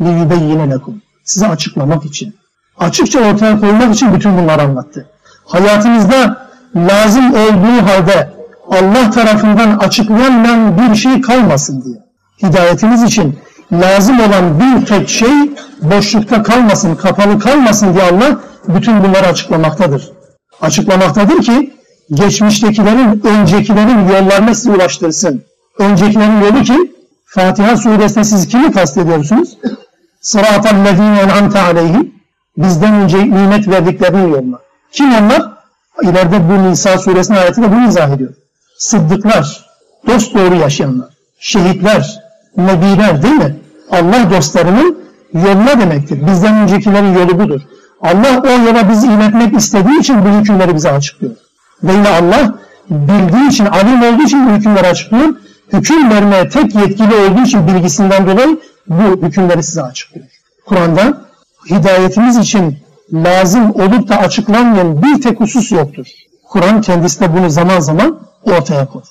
[0.00, 2.34] لِيُبَيِّنَ لَكُمْ Size açıklamak için.
[2.78, 5.08] Açıkça ortaya koymak için bütün bunları anlattı.
[5.44, 8.32] Hayatınızda lazım olduğu halde
[8.70, 11.96] Allah tarafından açıklanmayan bir şey kalmasın diye.
[12.42, 13.38] Hidayetiniz için
[13.71, 15.51] lazım olan bir tek şey
[15.81, 20.11] boşlukta kalmasın, kapalı kalmasın diye Allah bütün bunları açıklamaktadır.
[20.61, 21.73] Açıklamaktadır ki
[22.13, 25.43] geçmiştekilerin, öncekilerin yollarına sizi ulaştırsın.
[25.79, 26.93] Öncekilerin yolu ki
[27.25, 29.57] Fatiha suresinde siz kimi kastediyorsunuz?
[30.21, 32.13] Sıratal lezine en'amte aleyhim
[32.57, 34.59] bizden önce nimet verdiklerinin yoluna.
[34.91, 35.57] Kim onlar?
[36.03, 38.33] İleride bu Nisa suresinin ayetinde bunu izah ediyor.
[38.77, 39.65] Sıddıklar,
[40.07, 42.19] dost doğru yaşayanlar, şehitler,
[42.57, 43.55] nebiler değil mi?
[43.91, 44.97] Allah dostlarının
[45.33, 46.27] yoluna demektir.
[46.27, 47.61] Bizden öncekilerin yolu budur.
[48.01, 51.35] Allah o yola bizi iletmek istediği için bu hükümleri bize açıklıyor.
[51.83, 52.55] Ve yine Allah
[52.89, 55.35] bildiği için, alim olduğu için bu hükümleri açıklıyor.
[55.73, 60.27] Hüküm vermeye tek yetkili olduğu için bilgisinden dolayı bu hükümleri size açıklıyor.
[60.65, 61.21] Kur'an'da
[61.69, 62.77] hidayetimiz için
[63.13, 66.07] lazım olup da açıklanmayan bir tek husus yoktur.
[66.49, 69.07] Kur'an kendisi de bunu zaman zaman ortaya koydu.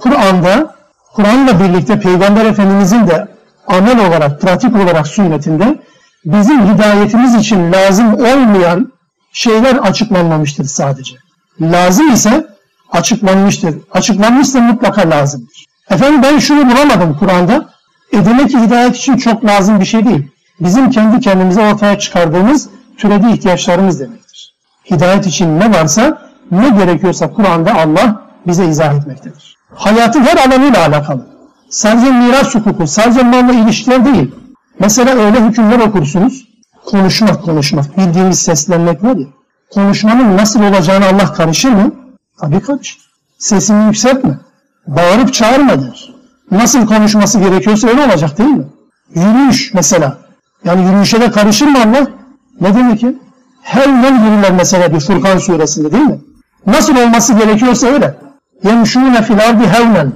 [0.00, 0.74] Kur'an'da,
[1.14, 3.28] Kur'an'la birlikte Peygamber Efendimizin de
[3.66, 5.78] amel olarak, pratik olarak sünnetinde
[6.24, 8.92] bizim hidayetimiz için lazım olmayan
[9.32, 11.16] şeyler açıklanmamıştır sadece.
[11.60, 12.46] Lazım ise
[12.92, 13.74] açıklanmıştır.
[13.90, 15.66] Açıklanmışsa mutlaka lazımdır.
[15.90, 17.68] Efendim ben şunu bulamadım Kur'an'da.
[18.12, 20.30] E demek ki hidayet için çok lazım bir şey değil.
[20.60, 24.54] Bizim kendi kendimize ortaya çıkardığımız türedi ihtiyaçlarımız demektir.
[24.90, 29.59] Hidayet için ne varsa, ne gerekiyorsa Kur'an'da Allah bize izah etmektedir.
[29.74, 31.26] Hayatın her alanıyla alakalı.
[31.70, 34.34] Sadece miras hukuku, sadece malla ilişkiler değil.
[34.78, 36.48] Mesela öyle hükümler okursunuz.
[36.86, 37.98] Konuşmak, konuşmak.
[37.98, 39.26] Bildiğimiz seslenmek var ya.
[39.70, 41.92] Konuşmanın nasıl olacağını Allah karışır mı?
[42.40, 42.98] Tabii karışır.
[43.38, 44.38] Sesini yükseltme.
[44.86, 46.14] Bağırıp çağırma der.
[46.50, 48.64] Nasıl konuşması gerekiyorsa öyle olacak değil mi?
[49.14, 50.18] Yürüyüş mesela.
[50.64, 52.06] Yani yürüyüşe de karışır mı Allah?
[52.60, 53.18] Ne demek ki?
[53.62, 56.20] Her yol yürürler mesela bir Furkan suresinde değil mi?
[56.66, 58.14] Nasıl olması gerekiyorsa öyle
[58.64, 60.12] yemşûne fil ardi hevnen.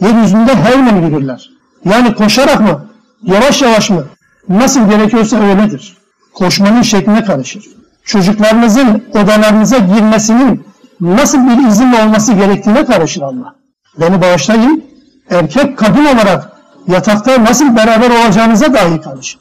[0.00, 1.50] Yeryüzünde hevnen gidirler.
[1.84, 2.86] Yani koşarak mı?
[3.22, 4.04] Yavaş yavaş mı?
[4.48, 5.96] Nasıl gerekiyorsa öyledir.
[6.34, 7.64] Koşmanın şekline karışır.
[8.04, 10.66] Çocuklarınızın odalarınıza girmesinin
[11.00, 13.54] nasıl bir izin olması gerektiğine karışır Allah.
[14.00, 14.84] Beni bağışlayın.
[15.30, 16.52] Erkek kadın olarak
[16.88, 19.40] yatakta nasıl beraber olacağınıza dahi karışır.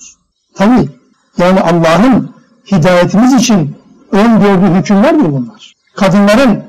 [0.55, 0.89] Tabii
[1.37, 2.35] yani Allah'ın
[2.71, 3.75] hidayetimiz için
[4.11, 5.73] öngördüğü hükümler de bunlar.
[5.95, 6.63] Kadınların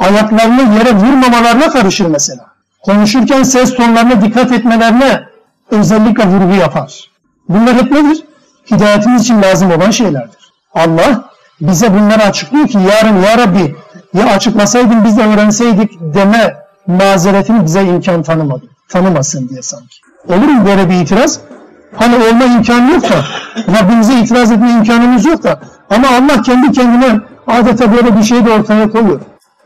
[0.00, 2.46] ayaklarını yere vurmamalarına karışır mesela.
[2.82, 5.22] Konuşurken ses tonlarına dikkat etmelerine
[5.70, 7.10] özellikle vurgu yapar.
[7.48, 8.24] Bunlar hep nedir?
[8.70, 10.52] Hidayetimiz için lazım olan şeylerdir.
[10.74, 11.24] Allah
[11.60, 13.76] bize bunları açıklıyor ki yarın ya Rabbi
[14.14, 18.64] ya açıklasaydın biz de öğrenseydik deme mazeretini bize imkan tanımadı.
[18.88, 19.96] Tanımasın diye sanki.
[20.28, 21.40] Olur mu böyle bir itiraz?
[21.96, 23.24] Hani olma imkanı yok da,
[23.78, 25.60] Rabbimize itiraz etme imkanımız yok da
[25.90, 29.20] ama Allah kendi kendine adeta böyle bir şey de ortaya koyuyor.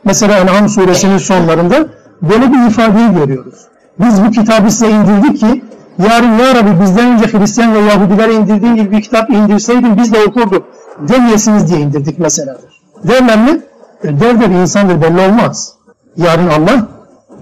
[0.05, 1.87] Mesela En'am suresinin sonlarında
[2.21, 3.55] böyle bir ifadeyi görüyoruz.
[3.99, 5.63] Biz bu kitabı size indirdik ki
[5.99, 10.23] yarın ya Rabbi bizden önce Hristiyan ve Yahudilere indirdiğin gibi bir kitap indirseydin biz de
[10.23, 10.65] okurduk
[10.99, 12.57] demeyesiniz diye indirdik mesela.
[13.03, 13.61] Derler mi?
[14.03, 15.73] E, der der insandır belli olmaz.
[16.17, 16.87] Yarın Allah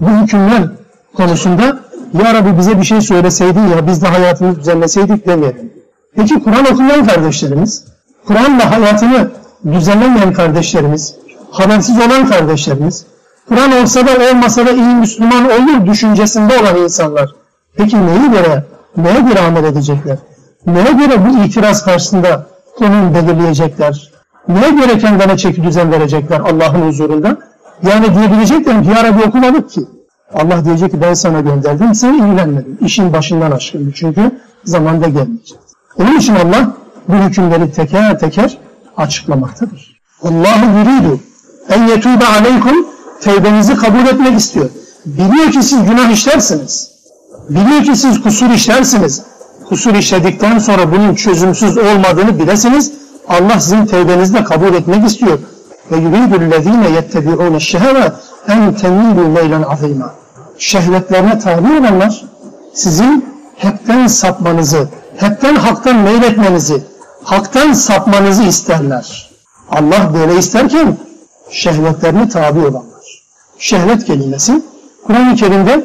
[0.00, 0.62] bu hükümler
[1.16, 1.64] konusunda
[2.24, 5.72] ya Rabbi bize bir şey söyleseydin ya biz de hayatımızı düzenleseydik demeyelim.
[6.16, 7.84] Peki Kur'an okuyan kardeşlerimiz,
[8.26, 9.30] Kur'an'la hayatını
[9.72, 11.14] düzenlemeyen kardeşlerimiz,
[11.54, 13.06] habersiz olan kardeşlerimiz,
[13.48, 17.30] Kur'an olsa da olmasa da iyi Müslüman olur düşüncesinde olan insanlar.
[17.76, 18.64] Peki neyi göre,
[18.96, 20.18] neye göre amel edecekler?
[20.66, 22.46] Neye göre bu itiraz karşısında
[22.78, 24.10] konum belirleyecekler?
[24.48, 27.36] Neye göre kendine çeki düzen verecekler Allah'ın huzurunda?
[27.82, 29.80] Yani diyebilecekler ki ya Rabbi okumadık ki.
[30.34, 32.78] Allah diyecek ki ben sana gönderdim, sen ilgilenmedin.
[32.80, 35.58] İşin başından aşkındı çünkü zamanda gelmeyecek.
[35.98, 36.72] Onun için Allah
[37.08, 38.58] bu hükümleri teker teker
[38.96, 40.00] açıklamaktadır.
[40.22, 41.20] Allahu yuridu
[41.74, 42.86] en yetube aleykum
[43.20, 44.70] tevbenizi kabul etmek istiyor.
[45.06, 46.90] Biliyor ki siz günah işlersiniz.
[47.48, 49.22] Biliyor ki siz kusur işlersiniz.
[49.68, 52.92] Kusur işledikten sonra bunun çözümsüz olmadığını bilesiniz.
[53.28, 55.38] Allah sizin tevbenizi de kabul etmek istiyor.
[55.90, 58.12] Ve yuridul lezine yettebi'une şehve
[58.48, 60.14] en temilu meylen azima.
[60.58, 62.24] Şehvetlerine tabi olanlar
[62.74, 63.24] sizin
[63.56, 66.82] hepten sapmanızı, hepten haktan meyletmenizi,
[67.24, 69.30] haktan sapmanızı isterler.
[69.70, 70.96] Allah böyle isterken
[71.50, 73.22] şehvetlerine tabi olanlar.
[73.58, 74.62] Şehvet kelimesi
[75.06, 75.84] Kur'an-ı Kerim'de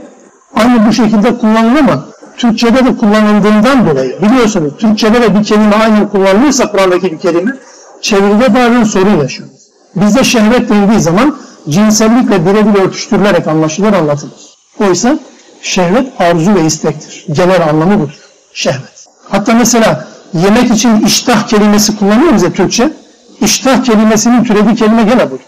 [0.56, 2.06] aynı bu şekilde kullanılır ama
[2.38, 7.56] Türkçe'de de kullanıldığından dolayı biliyorsunuz Türkçe'de de bir kelime aynı kullanılırsa Kur'an'daki bir kelime
[8.02, 9.50] çeviride bazen sorun yaşıyor.
[9.96, 11.38] Bizde şehvet denildiği zaman
[11.70, 14.58] cinsellikle birebir örtüştürülerek anlaşılır anlatılır.
[14.80, 15.20] Oysa
[15.62, 17.26] şehvet arzu ve istektir.
[17.32, 18.20] Genel anlamı budur.
[18.54, 19.08] Şehvet.
[19.30, 22.94] Hatta mesela yemek için iştah kelimesi kullanıyoruz ya Türkçe.
[23.42, 25.40] İştah kelimesinin türediği kelime gene budur.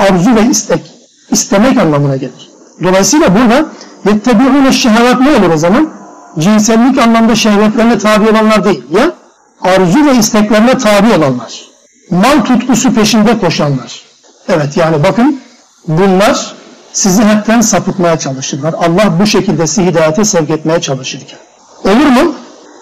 [0.00, 0.80] Arzu ve istek.
[1.30, 2.50] istemek anlamına gelir.
[2.82, 3.66] Dolayısıyla burada
[4.04, 5.90] yettebi'une şehvet ne olur o zaman?
[6.38, 9.12] Cinsellik anlamda şehvetlerine tabi olanlar değil ya
[9.62, 11.64] arzu ve isteklerine tabi olanlar.
[12.10, 14.02] Mal tutkusu peşinde koşanlar.
[14.48, 15.40] Evet yani bakın
[15.88, 16.54] bunlar
[16.92, 18.72] sizi hepten sapıtmaya çalışırlar.
[18.72, 21.38] Allah bu şekilde sizi hidayete sevk etmeye çalışırken.
[21.84, 22.34] Olur mu?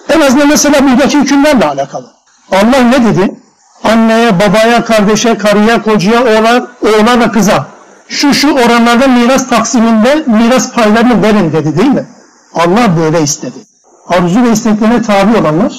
[0.08, 2.12] En azından mesela buradaki hükümlerle alakalı.
[2.52, 3.40] Allah ne dedi?
[3.84, 7.66] Anneye, babaya, kardeşe, karıya, kocaya, oğlan, oğlan ve kıza
[8.08, 12.06] şu şu oranlarda miras taksiminde miras paylarını verin dedi değil mi?
[12.54, 13.58] Allah böyle istedi.
[14.08, 15.72] Arzu ve isteklerine tabi olanlar,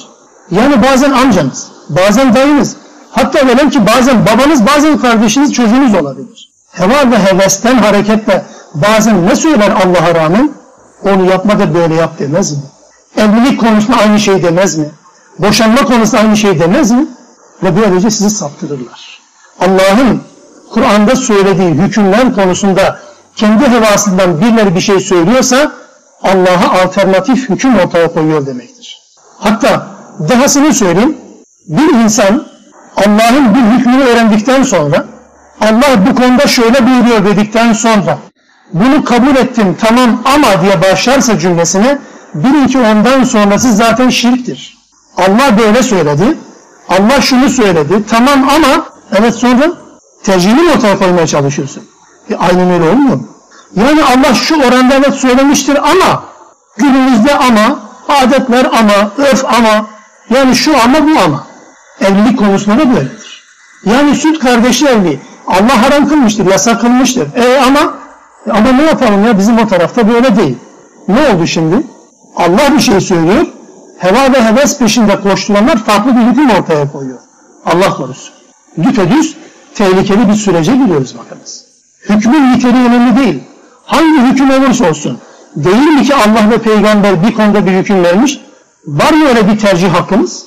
[0.50, 2.76] yani bazen amcanız, bazen dayınız,
[3.10, 6.50] hatta velev ki bazen babanız, bazen kardeşiniz, çocuğunuz olabilir.
[6.72, 10.52] Heva ve hevesten hareketle bazen ne söyler Allah'a rağmen?
[11.04, 12.62] Onu yapma da böyle yap demez mi?
[13.16, 14.90] Evlilik konusunda aynı şey demez mi?
[15.38, 17.06] Boşanma konusunda aynı şey demez mi?
[17.62, 19.20] Ve böylece sizi saptırırlar.
[19.60, 20.22] Allah'ın
[20.74, 22.98] Kur'an'da söylediği hükümler konusunda
[23.36, 25.72] kendi hevasından birileri bir şey söylüyorsa
[26.22, 28.98] Allah'a alternatif hüküm ortaya koyuyor demektir.
[29.38, 29.86] Hatta
[30.28, 31.16] dahasını söyleyeyim.
[31.66, 32.46] Bir insan
[32.96, 35.04] Allah'ın bir hükmünü öğrendikten sonra
[35.60, 38.18] Allah bu konuda şöyle buyuruyor dedikten sonra
[38.72, 41.98] bunu kabul ettim tamam ama diye başlarsa cümlesine
[42.34, 44.78] bilin ki ondan sonrası zaten şirktir.
[45.16, 46.36] Allah böyle söyledi.
[46.90, 48.04] Allah şunu söyledi.
[48.10, 48.84] Tamam ama
[49.18, 49.72] evet sonra
[50.24, 51.82] tercihini ortaya koymaya çalışıyorsun.
[52.30, 53.28] E, aynen öyle olmuyor mu?
[53.76, 56.24] Yani Allah şu oranda evet söylemiştir ama
[56.76, 59.86] günümüzde ama adetler ama örf ama
[60.30, 61.46] yani şu ama bu ama
[62.00, 63.44] evlilik konusunda da böyledir.
[63.84, 67.34] Yani süt kardeşi evliliği Allah haram kılmıştır, yasak kılmıştır.
[67.34, 67.94] E ama
[68.50, 70.58] ama ne yapalım ya bizim o tarafta böyle değil.
[71.08, 71.86] Ne oldu şimdi?
[72.36, 73.46] Allah bir şey söylüyor.
[74.00, 77.18] Heva ve heves peşinde koşturanlar farklı bir hüküm ortaya koyuyor.
[77.66, 78.34] Allah korusun.
[78.82, 79.36] Düpedüz
[79.74, 81.64] tehlikeli bir sürece giriyoruz bakınız.
[82.08, 83.40] Hükmün niteliği önemli değil.
[83.84, 85.18] Hangi hüküm olursa olsun.
[85.56, 88.40] Değil mi ki Allah ve peygamber bir konuda bir hüküm vermiş?
[88.86, 90.44] Var mı öyle bir tercih hakkımız?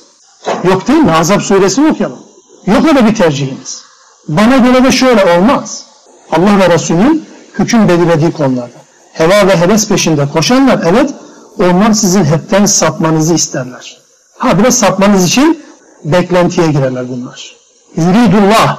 [0.64, 1.12] Yok değil mi?
[1.12, 2.18] Azap suresini okuyalım.
[2.66, 3.82] Yok öyle bir tercihimiz.
[4.28, 5.84] Bana göre de şöyle olmaz.
[6.32, 7.24] Allah ve Resulünün
[7.58, 8.78] hüküm belirlediği konularda.
[9.12, 11.14] Heva ve heves peşinde koşanlar evet
[11.58, 13.98] onlar sizin hepten sapmanızı isterler.
[14.38, 15.64] Ha biraz sapmanız için
[16.04, 17.56] beklentiye girerler bunlar.
[17.96, 18.78] Yuridullah.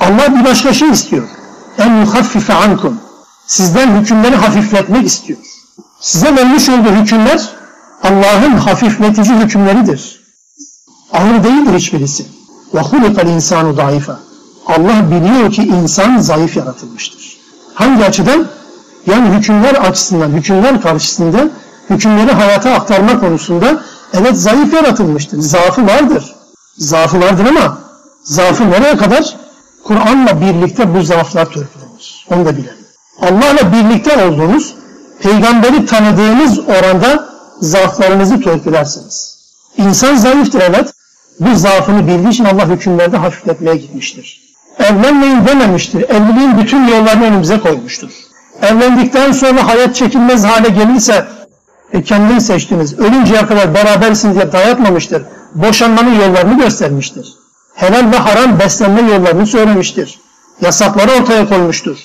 [0.00, 1.28] Allah bir başka şey istiyor.
[1.78, 3.00] En yuhaffife ankum.
[3.46, 5.38] Sizden hükümleri hafifletmek istiyor.
[6.00, 7.48] Size vermiş olduğu hükümler
[8.02, 10.24] Allah'ın hafifletici hükümleridir.
[11.12, 12.26] Ağır değildir hiçbirisi.
[12.72, 14.20] Hulikal insanu zayıfa.
[14.66, 17.38] Allah biliyor ki insan zayıf yaratılmıştır.
[17.74, 18.46] Hangi açıdan?
[19.06, 21.48] Yani hükümler açısından, hükümler karşısında
[21.90, 23.82] hükümleri hayata aktarma konusunda
[24.14, 25.38] evet zayıf yaratılmıştır.
[25.38, 26.34] Zaafı vardır.
[26.76, 27.78] Zaafı vardır ama
[28.24, 29.36] zaafı nereye kadar?
[29.84, 32.26] Kur'an'la birlikte bu zaaflar törpülenir.
[32.30, 32.84] Onu da bilelim.
[33.20, 34.74] Allah'la birlikte olduğunuz,
[35.20, 37.28] peygamberi tanıdığınız oranda
[37.60, 39.38] zaaflarınızı törpülersiniz.
[39.76, 40.92] İnsan zayıftır evet.
[41.40, 44.42] Bu zaafını bildiği için Allah hükümlerde hafifletmeye gitmiştir.
[44.78, 46.08] Evlenmeyin dememiştir.
[46.08, 48.10] Evliliğin bütün yollarını önümüze koymuştur.
[48.62, 51.26] Evlendikten sonra hayat çekilmez hale gelirse
[51.92, 52.98] e, kendin seçtiniz.
[52.98, 55.22] Ölünceye kadar berabersin diye dayatmamıştır.
[55.54, 57.34] Boşanmanın yollarını göstermiştir.
[57.74, 60.20] Helal ve haram beslenme yollarını söylemiştir.
[60.60, 61.96] Yasakları ortaya koymuştur.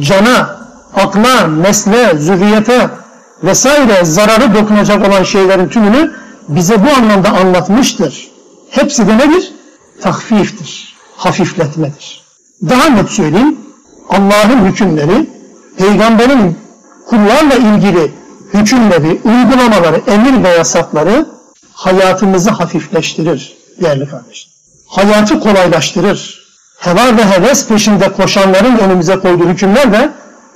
[0.00, 0.58] Cana,
[0.94, 2.90] akla, nesle, zürriyete
[3.42, 6.12] vesaire zararı dokunacak olan şeylerin tümünü
[6.48, 8.30] bize bu anlamda anlatmıştır.
[8.70, 9.52] Hepsi de nedir?
[10.00, 12.24] Tahfiftir, hafifletmedir.
[12.68, 13.60] Daha net söyleyeyim,
[14.08, 15.30] Allah'ın hükümleri,
[15.78, 16.58] peygamberin
[17.06, 18.12] kullarla ilgili
[18.54, 21.26] hükümleri, uygulamaları, emir ve yasakları
[21.72, 24.52] hayatımızı hafifleştirir değerli kardeşler.
[24.86, 26.48] Hayatı kolaylaştırır.
[26.78, 30.12] Heva ve heves peşinde koşanların önümüze koyduğu hükümler de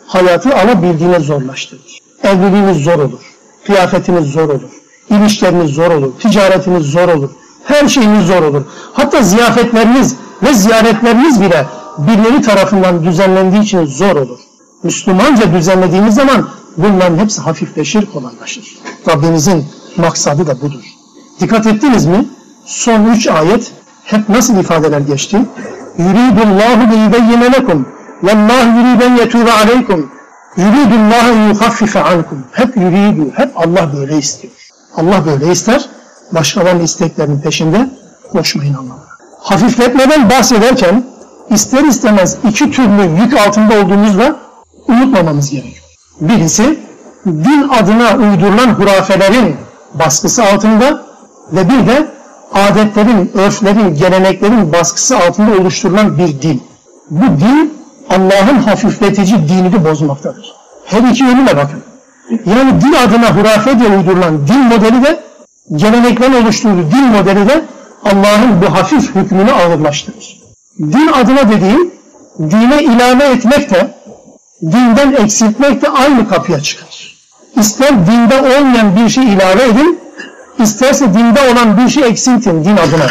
[0.07, 1.99] hayatı alabildiğine zorlaştırır.
[2.23, 3.21] Evliliğiniz zor olur.
[3.67, 4.71] Kıyafetiniz zor olur.
[5.11, 6.13] İlişkileriniz zor olur.
[6.21, 7.31] Ticaretiniz zor olur.
[7.65, 8.63] Her şeyiniz zor olur.
[8.93, 11.67] Hatta ziyafetleriniz ve ziyaretleriniz bile
[11.99, 14.39] birileri tarafından düzenlendiği için zor olur.
[14.83, 18.79] Müslümanca düzenlediğiniz zaman bunların hepsi hafifleşir, kolaylaşır.
[19.09, 19.65] Rabbimizin
[19.97, 20.85] maksadı da budur.
[21.41, 22.29] Dikkat ettiniz mi?
[22.65, 23.73] Son üç ayet
[24.05, 25.39] hep nasıl ifadeler geçti?
[25.99, 27.89] Yuridullahu li yubeyyine lekum
[28.23, 30.11] vallahu yuriden yetûbe aleykum
[30.57, 34.53] yuridullahu yuhaffife ankum hep yuridu, hep Allah böyle istiyor.
[34.97, 35.89] Allah böyle ister.
[36.33, 37.91] Başkalarının isteklerinin peşinde
[38.33, 39.09] koşmayın Allah'a.
[39.41, 41.05] Hafifletmeden bahsederken
[41.51, 44.37] ister istemez iki türlü yük altında olduğumuzda
[44.89, 45.82] unutmamamız gerekiyor.
[46.21, 46.79] Birisi
[47.27, 49.57] din adına uydurulan hurafelerin
[49.95, 51.03] baskısı altında
[51.53, 52.07] ve bir de
[52.55, 56.63] adetlerin, örflerin, geleneklerin baskısı altında oluşturulan bir din.
[57.11, 57.75] Bu din
[58.11, 60.53] Allah'ın hafifletici dinini bozmaktadır.
[60.85, 61.83] Her iki yönüyle bakın.
[62.31, 65.21] Yani din adına hurafe diye uydurulan din modeli de
[65.77, 67.65] geleneklerin oluşturduğu din modeli de
[68.05, 70.43] Allah'ın bu hafif hükmünü ağırlaştırır.
[70.79, 71.91] Din adına dediğim
[72.39, 73.95] dine ilave etmek de
[74.63, 77.17] dinden eksiltmek de aynı kapıya çıkar.
[77.57, 80.01] İster dinde olmayan bir şey ilave edin,
[80.59, 83.07] isterse dinde olan bir şey eksiltin din adına.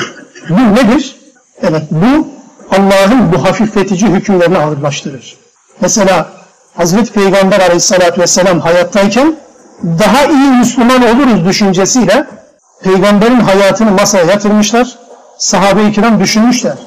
[0.49, 1.15] Bu nedir?
[1.61, 2.27] Evet bu
[2.71, 5.37] Allah'ın bu hafifletici hükümlerini ağırlaştırır.
[5.81, 6.29] Mesela
[6.75, 9.35] Hazreti Peygamber aleyhissalatü vesselam hayattayken
[9.83, 12.27] daha iyi Müslüman oluruz düşüncesiyle
[12.83, 14.97] Peygamberin hayatını masaya yatırmışlar.
[15.37, 16.77] Sahabe-i kiram düşünmüşler.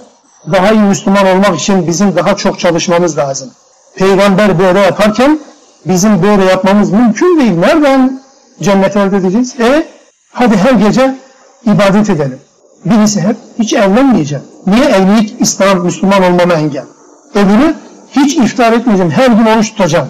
[0.52, 3.50] Daha iyi Müslüman olmak için bizim daha çok çalışmamız lazım.
[3.96, 5.38] Peygamber böyle yaparken
[5.86, 7.58] bizim böyle yapmamız mümkün değil.
[7.58, 8.22] Nereden
[8.62, 9.60] cennet elde edeceğiz?
[9.60, 9.88] E
[10.32, 11.14] hadi her gece
[11.66, 12.38] ibadet edelim.
[12.84, 14.44] Birisi hep hiç evlenmeyeceğim.
[14.66, 16.84] Niye evlilik İslam Müslüman olmama engel?
[17.34, 17.74] Öbürü
[18.10, 19.12] hiç iftar etmeyeceğim.
[19.12, 20.08] Her gün oruç tutacağım.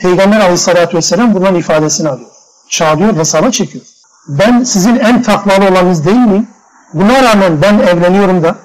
[0.00, 2.30] Peygamber aleyhissalatü vesselam bundan ifadesini alıyor.
[2.68, 3.84] Çağırıyor, hesaba çekiyor.
[4.28, 6.48] Ben sizin en takvalı olanınız değil miyim?
[6.94, 8.56] Buna rağmen ben evleniyorum da.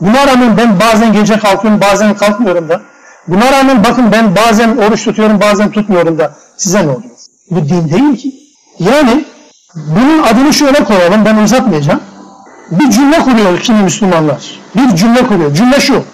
[0.00, 2.80] Buna rağmen ben bazen gece kalkıyorum, bazen kalkmıyorum da.
[3.30, 6.34] Buna rağmen bakın ben bazen oruç tutuyorum, bazen tutmuyorum da.
[6.56, 7.02] Size ne oluyor?
[7.50, 8.34] Bu din değil ki.
[8.78, 9.24] Yani
[9.74, 12.00] bunun adını şöyle koyalım, ben uzatmayacağım.
[12.70, 14.60] Bir cümle kuruyor kimi Müslümanlar.
[14.76, 15.54] Bir cümle kuruyor.
[15.54, 16.04] Cümle şu.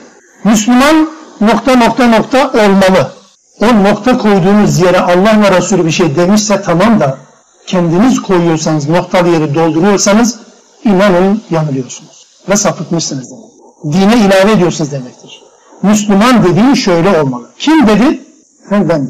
[0.44, 1.09] Müslüman
[1.40, 3.12] nokta nokta nokta olmalı.
[3.61, 7.18] O nokta koyduğunuz yere Allah ve Resulü bir şey demişse tamam da
[7.66, 10.38] kendiniz koyuyorsanız, noktalı yeri dolduruyorsanız
[10.85, 12.26] inanın yanılıyorsunuz.
[12.48, 13.46] Ve sapıtmışsınız demek.
[13.94, 15.45] Dine ilave ediyorsunuz demektir.
[15.82, 17.50] Müslüman dediğin şöyle olmalı.
[17.58, 18.22] Kim dedi?
[18.70, 19.08] Ben, ben.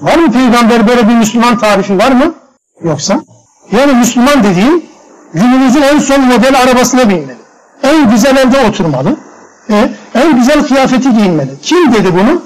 [0.00, 2.34] Var mı peygamber böyle bir Müslüman tarifi var mı?
[2.84, 3.20] Yoksa?
[3.72, 4.88] Yani Müslüman dediğin
[5.34, 7.36] günümüzün en son model arabasına binmeli.
[7.82, 9.16] En güzel evde oturmalı.
[9.70, 11.50] E, en güzel kıyafeti giyinmeli.
[11.62, 12.42] Kim dedi bunu?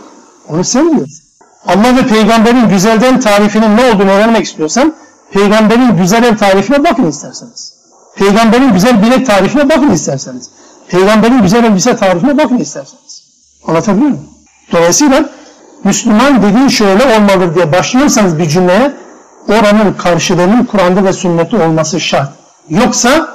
[0.48, 1.26] Onu sen diyorsun.
[1.66, 4.94] Allah ve peygamberin güzelden tarifinin ne olduğunu öğrenmek istiyorsan
[5.32, 7.72] peygamberin güzel ev tarifine bakın isterseniz.
[8.16, 10.50] Peygamberin güzel bilek tarifine bakın isterseniz.
[10.88, 13.25] Peygamberin güzel elbise tarifine bakın isterseniz.
[13.66, 14.28] Anlatabiliyor muyum?
[14.72, 15.30] Dolayısıyla
[15.84, 18.92] Müslüman dediğin şöyle olmalıdır diye başlıyorsanız bir cümleye
[19.48, 22.30] oranın karşılığının Kur'an'da ve sünnette olması şart.
[22.68, 23.28] Yoksa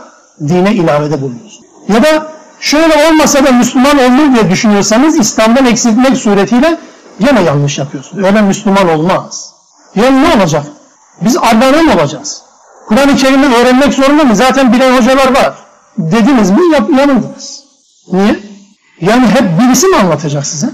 [0.48, 1.62] dine ilavede bulunuyorsunuz.
[1.88, 6.78] Ya da şöyle olmasa da Müslüman olur diye düşünüyorsanız İslam'dan eksiltmek suretiyle
[7.20, 8.26] yine yanlış yapıyorsunuz.
[8.26, 9.54] Öyle Müslüman olmaz.
[9.96, 10.66] Yani ne olacak?
[11.22, 12.42] Biz mı olacağız?
[12.88, 14.36] Kur'an-ı Kerim'i öğrenmek zorunda mı?
[14.36, 15.54] Zaten bilen hocalar var.
[15.98, 17.64] Dediniz mi yap, yanıldınız.
[18.12, 18.51] Niye?
[19.02, 20.70] Yani hep birisi mi anlatacak size?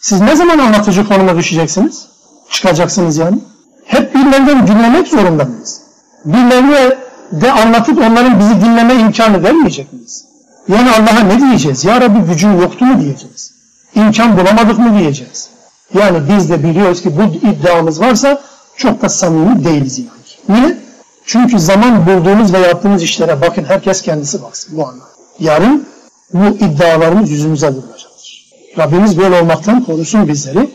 [0.00, 2.06] Siz ne zaman anlatıcı konuma düşeceksiniz?
[2.50, 3.38] Çıkacaksınız yani.
[3.84, 5.80] Hep birilerinden dinlemek zorunda mıyız?
[6.24, 6.96] Birilerine
[7.32, 10.24] de anlatıp onların bizi dinleme imkanı vermeyecek miyiz?
[10.68, 11.84] Yani Allah'a ne diyeceğiz?
[11.84, 13.52] Ya Rabbi gücün yoktu mu diyeceğiz?
[13.94, 15.48] İmkan bulamadık mı diyeceğiz?
[15.94, 18.40] Yani biz de biliyoruz ki bu iddiamız varsa
[18.76, 20.10] çok da samimi değiliz yani.
[20.48, 20.78] Niye?
[21.26, 25.04] Çünkü zaman bulduğumuz ve yaptığımız işlere bakın herkes kendisi baksın bu anlamda.
[25.38, 25.88] Yarın
[26.32, 28.50] bu iddialarımız yüzümüze vurulacaktır.
[28.78, 30.70] Rabbimiz böyle olmaktan korusun bizleri.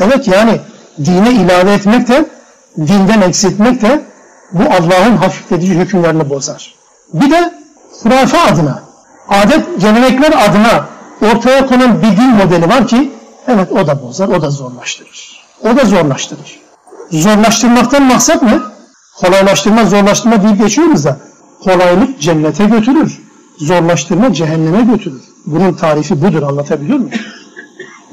[0.00, 0.60] Evet yani
[1.04, 2.26] dine ilave etmek de,
[2.78, 4.02] dinden eksiltmek de
[4.52, 6.74] bu Allah'ın hafifletici hükümlerini bozar.
[7.12, 7.54] Bir de
[8.02, 8.82] hurafe adına,
[9.28, 10.84] adet gelenekler adına
[11.22, 13.12] ortaya konan bir din modeli var ki
[13.48, 15.40] evet o da bozar, o da zorlaştırır.
[15.64, 16.60] O da zorlaştırır.
[17.10, 18.58] Zorlaştırmaktan maksat ne?
[19.20, 21.16] Kolaylaştırma, zorlaştırma deyip geçiyoruz da
[21.64, 23.29] kolaylık cennete götürür.
[23.60, 25.22] Zorlaştırma cehenneme götürür.
[25.46, 27.20] Bunun tarifi budur anlatabiliyor muyum?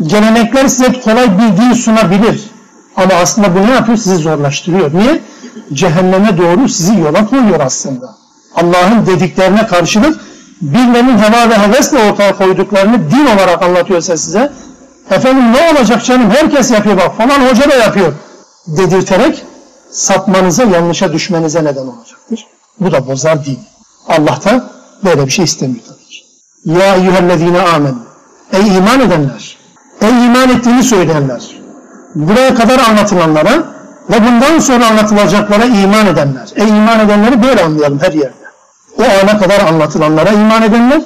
[0.02, 2.43] Gelenekler size kolay din sunabilir.
[2.95, 3.98] Ama aslında bu ne yapıyor?
[3.98, 4.93] Sizi zorlaştırıyor.
[4.93, 5.22] Niye?
[5.74, 8.16] Cehenneme doğru sizi yola koyuyor aslında.
[8.56, 10.20] Allah'ın dediklerine karşılık
[10.62, 14.52] birilerinin heva ve hevesle ortaya koyduklarını din olarak anlatıyorsa size
[15.12, 18.14] efendim ne olacak canım herkes yapıyor bak falan hoca da yapıyor.
[18.68, 19.43] dedirterek
[19.91, 22.45] sapmanıza, yanlışa düşmenize neden olacaktır.
[22.80, 23.60] Bu da bozar değil.
[24.08, 26.24] Allah da böyle bir şey istemiyor tabii ki.
[26.66, 27.95] Ya eyyühellezine amen.
[28.54, 29.58] Ey iman edenler.
[30.02, 31.58] Ey iman ettiğini söyleyenler.
[32.16, 33.64] Buraya kadar anlatılanlara
[34.10, 36.50] ve bundan sonra anlatılacaklara iman edenler.
[36.56, 38.48] Ey iman edenleri böyle anlayalım her yerde.
[38.98, 41.02] O ana kadar anlatılanlara iman edenler,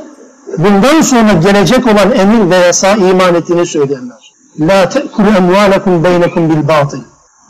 [0.57, 4.33] bundan sonra gelecek olan emir ve yasa iman ettiğini söyleyenler.
[4.59, 7.01] La te'kulu emvalekum beynekum bil batıl.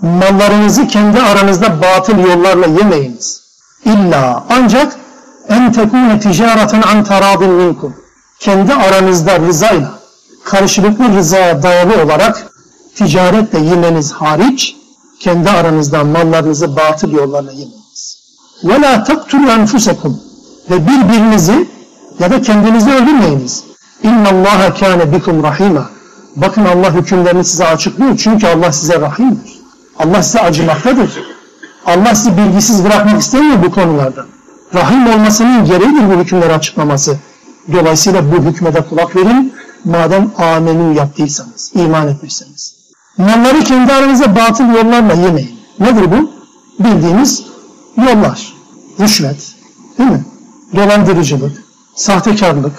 [0.02, 3.42] Mallarınızı kendi aranızda batıl yollarla yemeyiniz.
[3.86, 4.94] İlla ancak
[5.52, 7.95] en tekune ticareten an taradin minkum.
[8.39, 9.91] Kendi aranızda rızayla,
[10.43, 12.52] karşılıklı rızaya dayalı olarak
[12.95, 14.76] ticaretle yemeniz hariç,
[15.20, 18.22] kendi aranızda mallarınızı batıl yollarla yemeyiniz.
[18.64, 20.20] Ve la taktulu enfusekum.
[20.70, 21.68] Ve birbirinizi
[22.20, 23.64] ya da kendinizi öldürmeyiniz.
[24.04, 25.89] İnna Allaha kâne bikum rahima.
[26.36, 29.60] Bakın Allah hükümlerini size açıklıyor çünkü Allah size rahimdir.
[29.99, 31.12] Allah size acımaktadır.
[31.86, 34.26] Allah sizi bilgisiz bırakmak istemiyor bu konularda.
[34.74, 37.17] Rahim olmasının gereğidir bu hükümleri açıklaması.
[37.74, 39.53] Dolayısıyla bu hükmede kulak verin.
[39.86, 42.76] Madem amenü yaptıysanız, iman etmişseniz.
[43.17, 45.59] Malları kendi aranızda batıl yollarla yemeyin.
[45.80, 46.32] Nedir bu?
[46.84, 47.43] Bildiğimiz
[47.97, 48.53] yollar.
[48.99, 49.55] Rüşvet,
[49.97, 50.26] değil mi?
[50.76, 51.63] Dolandırıcılık,
[51.95, 52.74] sahtekarlık,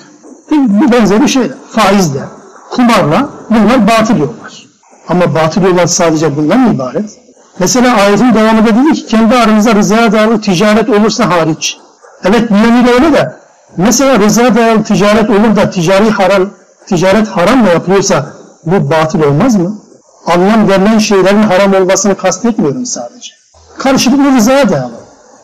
[0.50, 1.56] bu benzeri şeyler.
[1.70, 2.22] Faizle,
[2.70, 4.66] kumarla bunlar batıl yollar.
[5.08, 7.21] Ama batıl yollar sadece bundan mı ibaret?
[7.58, 11.78] Mesela ayetin devamında dedi ki kendi aranızda rızaya dayalı ticaret olursa hariç.
[12.24, 13.36] Evet bir yönüyle öyle de
[13.76, 16.50] mesela rızaya dayalı ticaret olur da ticari haram,
[16.86, 18.26] ticaret haram mı yapılıyorsa
[18.64, 19.78] bu batıl olmaz mı?
[20.26, 23.32] Anlam verilen şeylerin haram olmasını kastetmiyorum sadece.
[23.78, 24.92] Karşılıklı rızaya dayalı.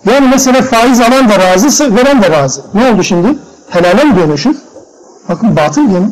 [0.04, 2.62] Yani mesela faiz alan da razı, veren de razı.
[2.74, 3.38] Ne oldu şimdi?
[3.70, 4.56] Helale mi dönüşür?
[5.28, 6.10] Bakın batıl gene.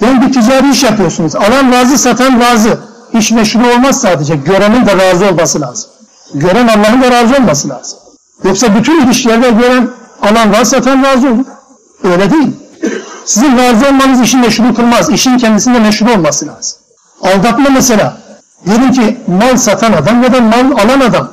[0.00, 1.36] Yani bir ticari iş yapıyorsunuz.
[1.36, 2.78] Alan razı, satan razı.
[3.18, 4.36] İş meşru olmaz sadece.
[4.36, 5.90] Görenin de razı olması lazım.
[6.34, 7.98] Gören Allah'ın da razı olması lazım.
[8.44, 9.88] Yoksa bütün ilişkilerde gören
[10.22, 11.44] alan razı, satan razı olur.
[12.02, 12.52] Öyle değil.
[13.24, 15.10] Sizin razı olmanız işin meşru kılmaz.
[15.10, 16.78] İşin kendisinde meşru olması lazım.
[17.22, 18.16] Aldatma mesela.
[18.66, 21.28] Diyelim ki mal satan adam ya da mal alan adam.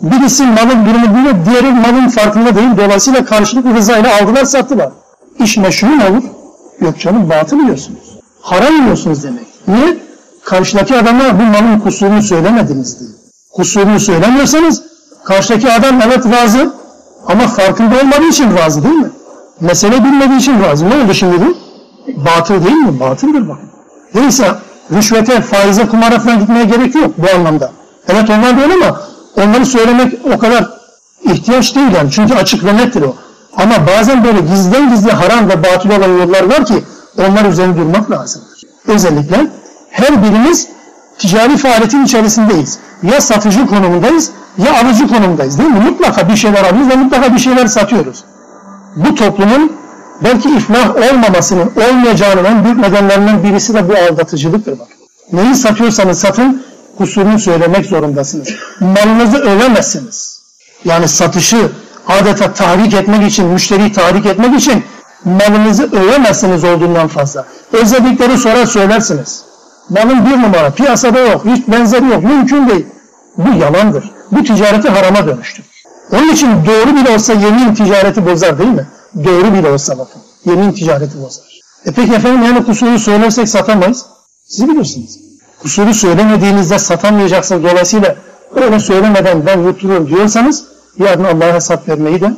[0.00, 2.70] Birisi malın birini biliyor, diğeri malın farkında değil.
[2.76, 4.88] Dolayısıyla karşılıklı rızayla aldılar sattılar.
[5.38, 6.22] İş meşru mu olur?
[6.80, 8.18] Yok canım batıl yiyorsunuz.
[8.40, 9.46] Haram yiyorsunuz demek.
[9.68, 9.98] Niye?
[10.44, 13.10] Karşıdaki adama bu malın kusurunu söylemediniz diye.
[13.52, 14.82] Kusurunu söylemiyorsanız
[15.24, 16.74] karşıdaki adam evet razı
[17.26, 19.10] ama farkında olmadığı için razı değil mi?
[19.60, 20.90] Mesele bilmediği için razı.
[20.90, 21.56] Ne oldu şimdi bu?
[22.24, 23.00] Batıl değil mi?
[23.00, 23.70] Batıldır bakın.
[24.14, 24.48] Neyse
[24.92, 27.72] rüşvete, faize, kumara falan gitmeye gerek yok bu anlamda.
[28.08, 29.00] Evet onlar da öyle ama
[29.36, 30.68] onları söylemek o kadar
[31.22, 32.10] ihtiyaç değil yani.
[32.10, 33.14] Çünkü açık ve nettir o.
[33.56, 36.84] Ama bazen böyle gizliden gizli haram ve batıl olan yollar var ki
[37.18, 38.62] onlar üzerine durmak lazımdır.
[38.86, 39.50] Özellikle
[39.94, 40.68] her birimiz
[41.18, 42.78] ticari faaliyetin içerisindeyiz.
[43.02, 45.80] Ya satıcı konumundayız ya alıcı konumundayız değil mi?
[45.80, 48.24] Mutlaka bir şeyler alıyoruz ve mutlaka bir şeyler satıyoruz.
[48.96, 49.72] Bu toplumun
[50.24, 54.88] belki iflah olmamasının, olmayacağının en büyük nedenlerinden birisi de bu aldatıcılıktır bak.
[55.32, 56.62] Neyi satıyorsanız satın,
[56.98, 58.48] kusurunu söylemek zorundasınız.
[58.80, 60.40] Malınızı övemezsiniz.
[60.84, 61.72] Yani satışı
[62.08, 64.84] adeta tahrik etmek için, müşteriyi tahrik etmek için
[65.24, 67.44] malınızı övemezsiniz olduğundan fazla.
[67.72, 69.53] Özellikleri sonra söylersiniz.
[69.90, 72.86] Malın bir numara, piyasada yok, hiç benzeri yok, mümkün değil.
[73.36, 74.10] Bu yalandır.
[74.32, 75.64] Bu ticareti harama dönüştür.
[76.12, 78.86] Onun için doğru bile olsa yemin ticareti bozar değil mi?
[79.24, 80.22] Doğru bile olsa bakın.
[80.44, 81.60] Yemin ticareti bozar.
[81.86, 84.06] E peki efendim yani kusuru söylersek satamayız.
[84.46, 85.18] Siz bilirsiniz.
[85.62, 87.62] Kusuru söylemediğinizde satamayacaksınız.
[87.62, 88.16] Dolayısıyla
[88.54, 90.64] öyle söylemeden ben yuttururum diyorsanız
[90.98, 92.32] yarın Allah'a hesap vermeyi de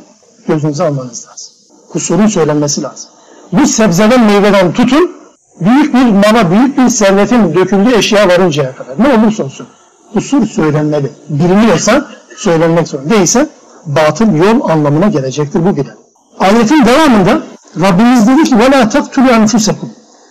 [0.47, 1.53] gözünüze almanız lazım.
[1.89, 3.09] Kusurun söylenmesi lazım.
[3.51, 5.11] Bu sebzeden meyveden tutun
[5.60, 8.98] büyük bir mala, büyük bir servetin döküldüğü eşya varıncaya kadar.
[8.98, 9.66] Ne olursa olsun.
[10.12, 11.12] Kusur söylenmeli.
[11.28, 12.06] Biliniyorsa
[12.36, 13.10] söylenmek zorunda.
[13.10, 13.48] Değilse
[13.86, 15.94] batıl yol anlamına gelecektir bu bile.
[16.38, 17.42] Ayetin devamında
[17.80, 19.86] Rabbimiz dedi ki وَلَا تَقْتُلُوا أَنْفُسَكُمْ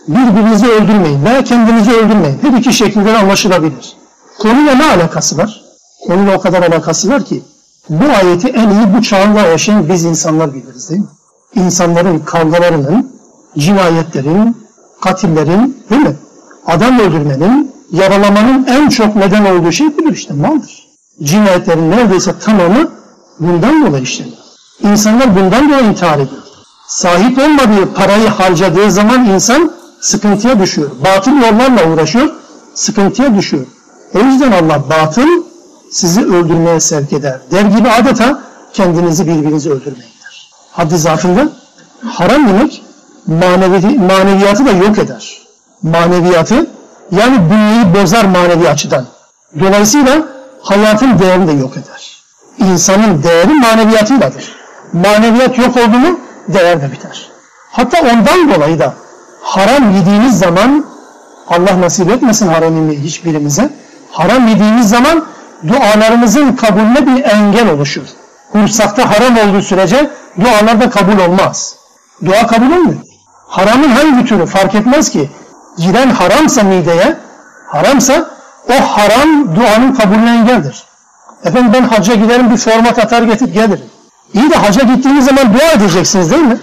[0.08, 2.39] Birbirinizi öldürmeyin veya kendinizi öldürmeyin.
[2.41, 3.95] Her iki şekilde anlaşılabilir.
[4.39, 5.62] Konuyla ne alakası var?
[6.08, 7.43] Konuyla o kadar alakası var ki
[7.89, 11.08] bu ayeti en iyi bu çağında yaşayan biz insanlar biliriz değil mi?
[11.56, 13.12] İnsanların kavgalarının,
[13.58, 14.58] cinayetlerin,
[15.01, 16.16] katillerin değil mi?
[16.66, 20.86] Adam öldürmenin, yaralamanın en çok neden olduğu şey budur işte maldır.
[21.22, 22.90] Cinayetlerin neredeyse tamamı
[23.40, 24.36] bundan dolayı işleniyor.
[24.82, 26.42] İnsanlar bundan dolayı intihar ediyor.
[26.86, 30.90] Sahip olmadığı parayı harcadığı zaman insan sıkıntıya düşüyor.
[31.05, 32.34] Batıl yollarla uğraşıyor,
[32.74, 33.66] sıkıntıya düşüyor.
[34.14, 35.28] O yüzden Allah batıl
[35.90, 37.40] sizi öldürmeye sevk eder.
[37.51, 38.42] Der gibi adeta
[38.72, 40.51] kendinizi birbirinizi öldürmeyin der.
[40.72, 41.49] Haddi zatında
[42.05, 42.82] haram demek
[43.27, 45.39] manevi, maneviyatı da yok eder.
[45.83, 46.66] Maneviyatı
[47.11, 49.07] yani bünyeyi bozar manevi açıdan.
[49.61, 50.22] Dolayısıyla
[50.62, 52.22] hayatın değerini de yok eder.
[52.59, 54.57] İnsanın değeri maneviyatıyladır.
[54.93, 57.29] Maneviyat yok oldu mu değer de biter.
[57.70, 58.95] Hatta ondan dolayı da
[59.43, 60.85] haram yediğiniz zaman
[61.49, 63.70] Allah nasip etmesin haram hiçbirimize.
[64.11, 65.24] Haram yediğimiz zaman
[65.68, 68.07] dualarımızın kabulüne bir engel oluşur.
[68.53, 70.11] Kursakta haram olduğu sürece
[70.41, 71.77] dualar da kabul olmaz.
[72.24, 73.06] Dua kabul olmuyor.
[73.47, 75.30] Haramın hangi türü fark etmez ki.
[75.78, 77.16] Giren haramsa mideye,
[77.66, 78.30] haramsa
[78.68, 80.84] o haram duanın kabulüne engeldir.
[81.44, 83.86] Efendim ben hacca giderim bir format atar getirip gelirim.
[84.34, 86.59] İyi de hacca gittiğiniz zaman dua edeceksiniz değil mi?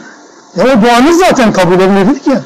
[0.55, 2.39] Ya o duanız zaten kabul edilir ki.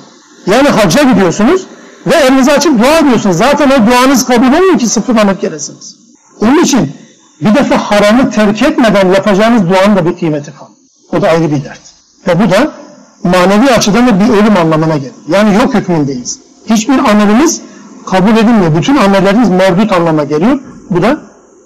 [0.46, 1.66] Yani hacca gidiyorsunuz
[2.08, 3.38] ve elinizi açıp dua ediyorsunuz.
[3.38, 5.96] Zaten o duanız kabul olmuyor ki sıfırlanıp gelesiniz.
[6.42, 6.92] Onun için
[7.42, 10.72] bir defa haramı terk etmeden yapacağınız duanın da bir kıymeti kalır.
[11.14, 11.82] O da ayrı bir dert.
[12.28, 12.72] Ve bu da
[13.25, 15.13] manevi açıdan da bir ölüm anlamına gelir.
[15.29, 16.39] Yani yok hükmündeyiz.
[16.67, 17.61] Hiçbir amelimiz
[18.07, 18.77] kabul edilmiyor.
[18.77, 20.59] Bütün amellerimiz merdut anlamına geliyor.
[20.91, 21.21] Bu da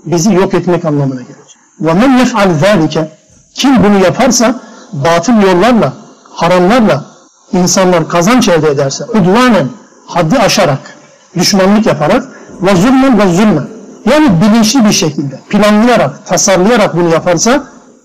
[0.04, 1.56] bizi yok etmek anlamına gelir.
[1.82, 3.06] وَمَنْ يَفْعَلْ ذَٰلِكَ
[3.54, 4.60] Kim bunu yaparsa
[4.92, 5.92] batıl yollarla,
[6.30, 7.04] haramlarla
[7.52, 9.68] insanlar kazanç elde ederse, udvanen,
[10.06, 10.96] haddi aşarak,
[11.36, 12.24] düşmanlık yaparak
[12.62, 13.66] ve zulmen ve zulmen
[14.10, 17.62] yani bilinçli bir şekilde, planlayarak, tasarlayarak bunu yaparsa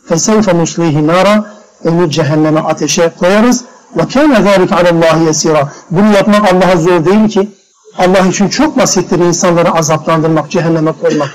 [0.10, 1.44] فَسَوْفَ نُسْلِهِ نَارًا
[1.86, 3.64] Onu cehenneme ateşe koyarız.
[3.98, 7.50] وَكَانَ ذَٰلِكَ عَلَى اللّٰهِ يَسِيرًا Bunu yapmak Allah'a zor değil ki.
[7.98, 11.30] Allah için çok basittir insanları azaplandırmak, cehenneme koymak.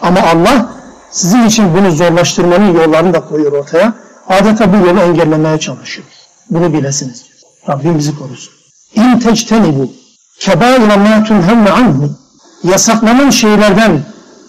[0.00, 0.66] Ama Allah
[1.10, 3.94] sizin için bunu zorlaştırmanın yollarını da koyuyor ortaya.
[4.28, 6.06] Adeta bu yolu engellemeye çalışıyor.
[6.50, 7.24] Bunu bilesiniz.
[7.68, 8.54] Rabbim bizi korusun.
[8.94, 9.90] İn tectenibu
[10.40, 12.10] kebaira ma tunhemme anhu
[12.64, 14.02] yasaklanan şeylerden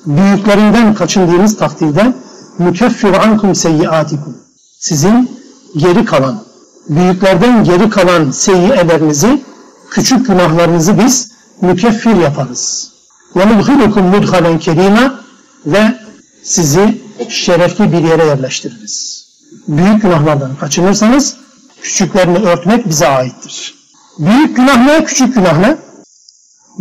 [0.05, 2.13] büyüklerinden kaçındığınız takdirde
[2.59, 4.37] mükeffir ankum seyyiatikum
[4.78, 5.40] sizin
[5.76, 6.44] geri kalan
[6.88, 9.42] büyüklerden geri kalan seyyiyelerinizi
[9.90, 12.92] küçük günahlarınızı biz mükeffir yaparız.
[13.34, 15.20] Mudhilukum mudhalen kerima
[15.66, 15.98] ve
[16.42, 19.28] sizi şerefli bir yere yerleştiririz.
[19.68, 21.36] Büyük günahlardan kaçınırsanız
[21.82, 23.74] küçüklerini örtmek bize aittir.
[24.18, 25.76] Büyük günah ne, küçük günah ne?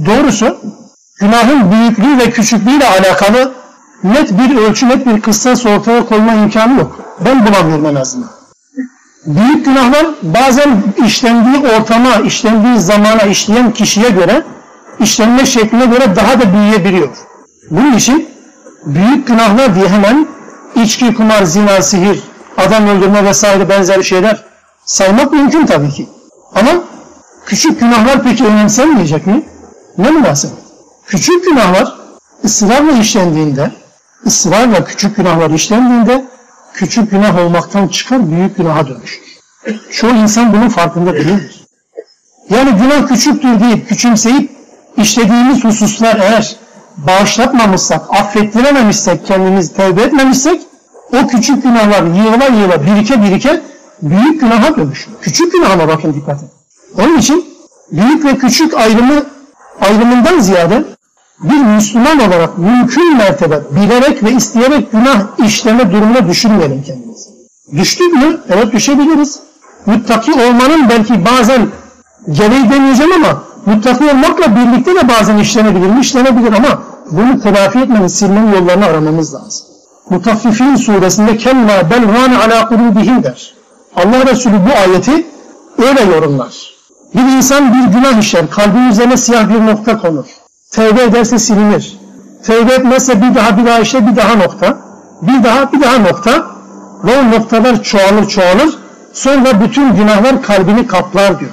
[0.05, 0.57] Doğrusu
[1.19, 3.53] günahın büyüklüğü ve küçüklüğüyle alakalı
[4.03, 7.06] net bir ölçü, net bir kıssas ortaya koyma imkanı yok.
[7.25, 8.29] Ben bulamıyorum en azından.
[9.25, 14.43] Büyük günahlar bazen işlendiği ortama, işlendiği zamana, işleyen kişiye göre,
[14.99, 17.17] işlenme şekline göre daha da büyüyebiliyor.
[17.71, 18.29] Bunun için
[18.85, 20.27] büyük günahlar diye hemen
[20.75, 22.19] içki, kumar, zina, sihir,
[22.57, 24.43] adam öldürme vesaire benzeri şeyler
[24.85, 26.09] saymak mümkün tabii ki.
[26.55, 26.71] Ama
[27.45, 29.45] küçük günahlar peki önemsenmeyecek mi?
[29.97, 30.57] Ne münasebet?
[31.05, 31.95] Küçük günahlar
[32.43, 33.71] ısrarla işlendiğinde,
[34.25, 36.26] ısrarla küçük günahlar işlendiğinde
[36.77, 39.21] küçük günah olmaktan çıkar büyük günaha dönüşür.
[39.91, 41.65] Çoğu insan bunun farkında değildir.
[42.49, 44.51] Yani günah küçüktür deyip küçümseyip
[44.97, 46.55] işlediğimiz hususlar eğer
[46.97, 50.61] bağışlatmamışsak, affettirememişsek, kendimizi tevbe etmemişsek
[51.13, 53.61] o küçük günahlar yığıla yığıla birike birike
[54.01, 55.11] büyük günaha dönüşür.
[55.21, 56.51] Küçük günahına bakın dikkat edin.
[56.97, 57.45] Onun için
[57.91, 59.25] büyük ve küçük ayrımı
[59.81, 60.83] ayrımından ziyade
[61.43, 67.29] bir Müslüman olarak mümkün mertebe bilerek ve isteyerek günah işleme durumuna düşürmeyelim kendimizi.
[67.73, 68.41] Düştük mü?
[68.49, 69.39] Evet düşebiliriz.
[69.85, 71.67] Muttaki olmanın belki bazen
[72.29, 75.99] gereği demeyeceğim ama muttaki olmakla birlikte de bazen işlenebilir mi?
[75.99, 79.67] İşlenebilir ama bunu telafi etmenin, silmenin yollarını aramamız lazım.
[80.09, 83.53] Mutaffifin suresinde kella bel râne alâ kulûbihim der.
[83.95, 85.27] Allah Resulü bu ayeti
[85.77, 86.77] öyle yorumlar.
[87.15, 90.25] Bir insan bir günah işler, kalbin üzerine siyah bir nokta konur.
[90.71, 91.97] Tevbe ederse silinir.
[92.43, 94.77] Tevbe etmezse bir daha bir daha işler, bir daha nokta.
[95.21, 96.47] Bir daha bir daha nokta.
[97.03, 98.77] Ve o noktalar çoğalır çoğalır.
[99.13, 101.51] Sonra bütün günahlar kalbini kaplar diyor.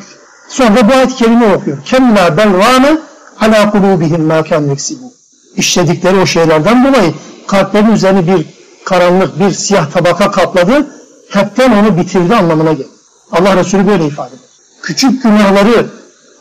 [0.48, 1.78] Sonra bu ayet kelime okuyor.
[1.84, 2.98] Kemla bel râne
[3.40, 5.12] alâ kulûbihim mâ kân yeksibû.
[5.56, 7.14] İşledikleri o şeylerden dolayı
[7.46, 8.46] kalplerin üzerine bir
[8.84, 10.86] karanlık, bir siyah tabaka kapladı.
[11.30, 12.90] Hepten onu bitirdi anlamına gelir.
[13.32, 14.48] Allah Resulü böyle ifade eder.
[14.82, 15.86] Küçük günahları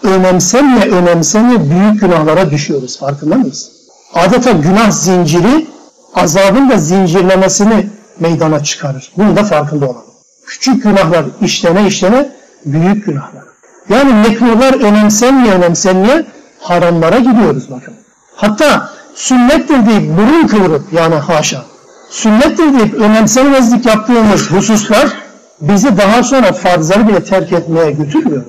[0.04, 3.00] önemsemle önemsemle büyük günahlara düşüyoruz.
[3.00, 3.72] Farkında mıyız?
[4.14, 5.68] Adeta günah zinciri
[6.16, 7.90] azabın da zincirlemesini
[8.20, 9.12] meydana çıkarır.
[9.18, 10.04] Bunu da farkında olalım.
[10.46, 12.30] Küçük günahlar işlene işlene
[12.66, 13.44] büyük günahlar.
[13.90, 16.26] Yani mekruhlar önemsenmeye önemsenmeye
[16.60, 17.94] haramlara gidiyoruz bakın.
[18.36, 21.64] Hatta sünnettir deyip burun kıvırıp yani haşa
[22.10, 25.14] sünnettir deyip önemsemezlik yaptığımız hususlar
[25.62, 28.44] bizi daha sonra farzları bile terk etmeye götürmüyor.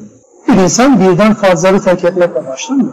[0.49, 2.93] Bir insan birden farzları terk etmekle başlamıyor.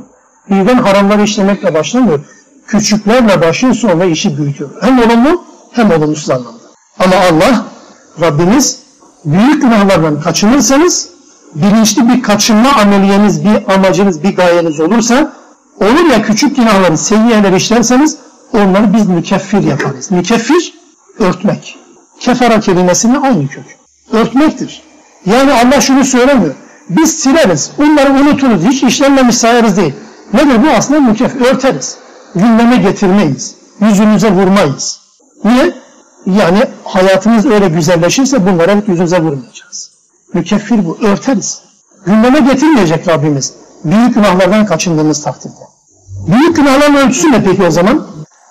[0.49, 2.19] Birden haramları işlemekle başlamıyor.
[2.67, 4.69] Küçüklerle başlıyor sonra işi büyütüyor.
[4.81, 6.61] Hem olumlu hem olumsuz anlamda.
[6.99, 7.65] Ama Allah,
[8.21, 8.79] Rabbimiz
[9.25, 11.09] büyük günahlardan kaçınırsanız
[11.55, 15.33] bilinçli bir kaçınma ameliyeniz, bir amacınız, bir gayeniz olursa
[15.79, 18.17] olur ya küçük günahları, seyyiyeler işlerseniz
[18.53, 20.11] onları biz mükeffir yaparız.
[20.11, 20.73] Mükeffir
[21.19, 21.77] örtmek.
[22.19, 23.65] Kefara kelimesinin aynı kök.
[24.11, 24.81] Örtmektir.
[25.25, 26.55] Yani Allah şunu söylemiyor.
[26.97, 27.71] Biz sileriz.
[27.79, 28.63] Onları unuturuz.
[28.63, 29.93] Hiç işlenmemiş sayarız değil.
[30.33, 30.67] Nedir bu?
[30.77, 31.41] Aslında mükeffir.
[31.41, 31.97] Örteriz.
[32.35, 33.55] Gündeme getirmeyiz.
[33.81, 34.99] Yüzümüze vurmayız.
[35.43, 35.73] Niye?
[36.25, 39.91] Yani hayatımız öyle güzelleşirse bunlara yüzümüze vurmayacağız.
[40.33, 40.97] Mükeffir bu.
[41.01, 41.61] Örteriz.
[42.05, 43.53] Gündeme getirmeyecek Rabbimiz.
[43.83, 45.63] Büyük günahlardan kaçındığımız takdirde.
[46.27, 48.07] Büyük günahların ölçüsü ne peki o zaman?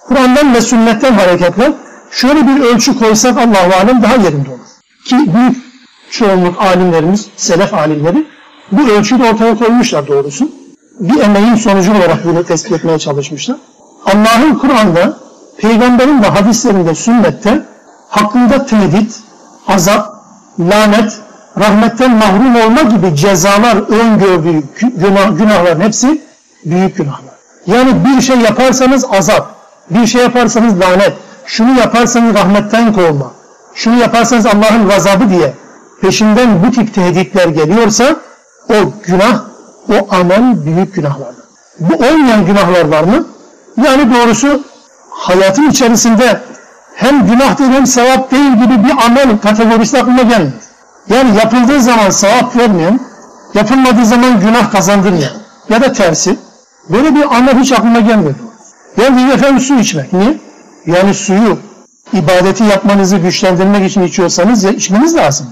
[0.08, 1.72] Kur'an'dan ve sünnetten hareketle
[2.10, 4.60] şöyle bir ölçü koysak Allah-u Alem daha yerinde olur.
[5.04, 5.69] Ki büyük
[6.10, 8.26] çoğunluk alimlerimiz, selef alimleri
[8.72, 10.50] bu ölçüyü ortaya koymuşlar doğrusu.
[11.00, 13.56] Bir emeğin sonucu olarak bunu tespit etmeye çalışmışlar.
[14.04, 15.18] Allah'ın Kur'an'da,
[15.58, 17.62] peygamberin de hadislerinde, sünnette
[18.08, 19.20] hakkında tehdit,
[19.68, 20.14] azap,
[20.58, 21.20] lanet,
[21.58, 26.22] rahmetten mahrum olma gibi cezalar öngördüğü günah, günahların hepsi
[26.64, 27.34] büyük günahlar.
[27.66, 29.54] Yani bir şey yaparsanız azap,
[29.90, 31.12] bir şey yaparsanız lanet,
[31.46, 33.32] şunu yaparsanız rahmetten kovma,
[33.74, 35.54] şunu yaparsanız Allah'ın gazabı diye
[36.00, 38.16] peşinden bu tip tehditler geliyorsa
[38.68, 38.74] o
[39.06, 39.44] günah,
[39.88, 41.44] o amel büyük günahlardır.
[41.80, 43.26] Bu olmayan günahlar var mı?
[43.84, 44.62] Yani doğrusu
[45.10, 46.40] hayatın içerisinde
[46.94, 50.52] hem günah değil hem sevap değil gibi bir amel kategorisi aklıma gelmiyor.
[51.08, 53.00] Yani yapıldığı zaman sevap vermeyen,
[53.54, 55.32] yapılmadığı zaman günah kazandırmayan
[55.68, 56.36] ya da tersi.
[56.88, 58.34] Böyle bir amel hiç aklıma gelmiyor.
[58.96, 60.12] Yani efendim su içmek.
[60.12, 60.38] Niye?
[60.86, 61.58] Yani suyu
[62.12, 65.46] ibadeti yapmanızı güçlendirmek için içiyorsanız ya içmeniz lazım.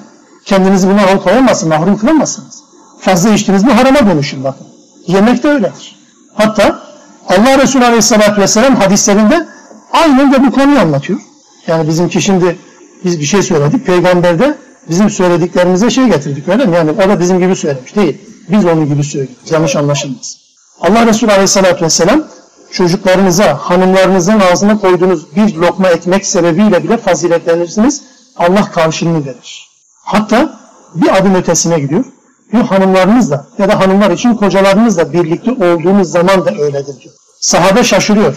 [0.44, 2.62] Kendinizi buna alıkoyamazsınız, mahrum kılamazsınız.
[3.00, 4.66] Fazla içtiniz mi harama dönüşür bakın.
[5.06, 5.96] Yemek de öyledir.
[6.34, 6.82] Hatta
[7.28, 9.46] Allah Resulü Aleyhisselatü Vesselam hadislerinde
[9.92, 11.18] aynen de bu konuyu anlatıyor.
[11.66, 12.58] Yani bizimki şimdi
[13.04, 13.86] biz bir şey söyledik.
[13.86, 14.58] Peygamberde
[14.88, 16.76] bizim söylediklerimize şey getirdik öyle mi?
[16.76, 18.18] Yani o da bizim gibi söylemiş değil.
[18.48, 19.50] Biz onun gibi söylüyoruz.
[19.50, 20.36] Yanlış anlaşılmaz.
[20.80, 22.24] Allah Resulü Aleyhisselatü Vesselam
[22.72, 28.02] çocuklarınıza, hanımlarınızın ağzına koyduğunuz bir lokma ekmek sebebiyle bile faziletlenirsiniz.
[28.36, 29.67] Allah karşılığını verir.
[30.08, 30.58] Hatta
[30.94, 32.04] bir adım ötesine gidiyor.
[32.52, 37.14] Diyor hanımlarınızla ya da hanımlar için kocalarınızla birlikte olduğunuz zaman da öyledir diyor.
[37.40, 38.36] Sahabe şaşırıyor.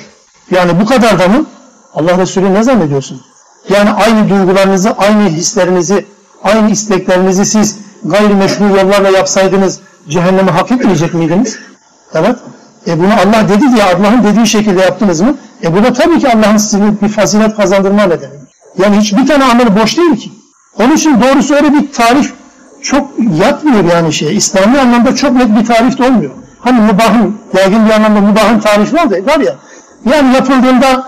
[0.52, 1.46] Yani bu kadar da mı?
[1.94, 3.22] Allah Resulü ne zannediyorsun?
[3.70, 6.06] Yani aynı duygularınızı, aynı hislerinizi,
[6.44, 11.60] aynı isteklerinizi siz gayrimeşru yollarla yapsaydınız cehenneme hak etmeyecek miydiniz?
[12.14, 12.36] Evet.
[12.88, 15.38] E bunu Allah dedi diye Allah'ın dediği şekilde yaptınız mı?
[15.64, 18.34] E bu da tabii ki Allah'ın size bir fazilet kazandırma nedeni.
[18.78, 20.32] Yani hiçbir tane amel boş değil ki.
[20.80, 22.34] Onun için doğrusu öyle bir tarif
[22.82, 23.10] çok
[23.40, 24.38] yatmıyor yani şey.
[24.38, 26.32] İslami anlamda çok net bir tarif de olmuyor.
[26.60, 29.56] Hani mübahın, yaygın bir anlamda mübahın tarifi var, da, var ya.
[30.06, 31.08] Yani yapıldığında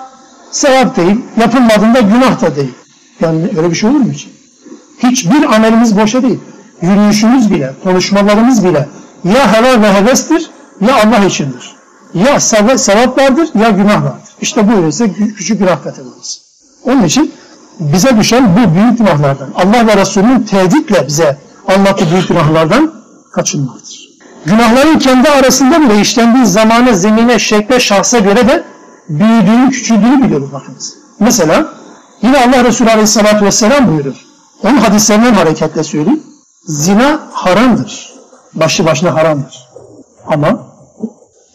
[0.51, 2.73] sevap değil, yapılmadığında günah da değil.
[3.19, 4.27] Yani öyle bir şey olur mu hiç?
[5.03, 6.39] Hiçbir amelimiz boşa değil.
[6.81, 8.89] Yürüyüşümüz bile, konuşmalarımız bile
[9.23, 10.49] ya helal ve hevestir
[10.81, 11.75] ya Allah içindir.
[12.13, 14.29] Ya sevap vardır ya günah vardır.
[14.41, 16.39] İşte bu ise küçük günah kategorisi.
[16.83, 17.33] Onun için
[17.79, 22.93] bize düşen bu büyük günahlardan, Allah ve Resulünün tehditle bize anlattığı büyük günahlardan
[23.31, 24.09] kaçınmaktır.
[24.45, 28.63] Günahların kendi arasında bile işlendiği zamana, zemine, şekle, şahsa göre de
[29.09, 30.97] büyüdüğünü, küçüldüğünü biliyoruz bakınız.
[31.19, 31.67] Mesela
[32.21, 34.15] yine Allah Resulü Aleyhisselatü Vesselam buyurur.
[34.63, 36.23] Onun hadislerinden hareketle söyleyeyim.
[36.67, 38.13] Zina haramdır.
[38.53, 39.69] Başlı başına haramdır.
[40.27, 40.67] Ama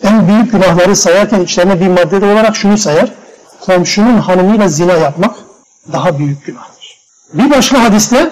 [0.03, 3.13] en büyük günahları sayarken içlerine bir madde olarak şunu sayar.
[3.61, 5.35] Komşunun hanımıyla zina yapmak
[5.93, 6.99] daha büyük günahdır.
[7.35, 8.31] Bir başka hadiste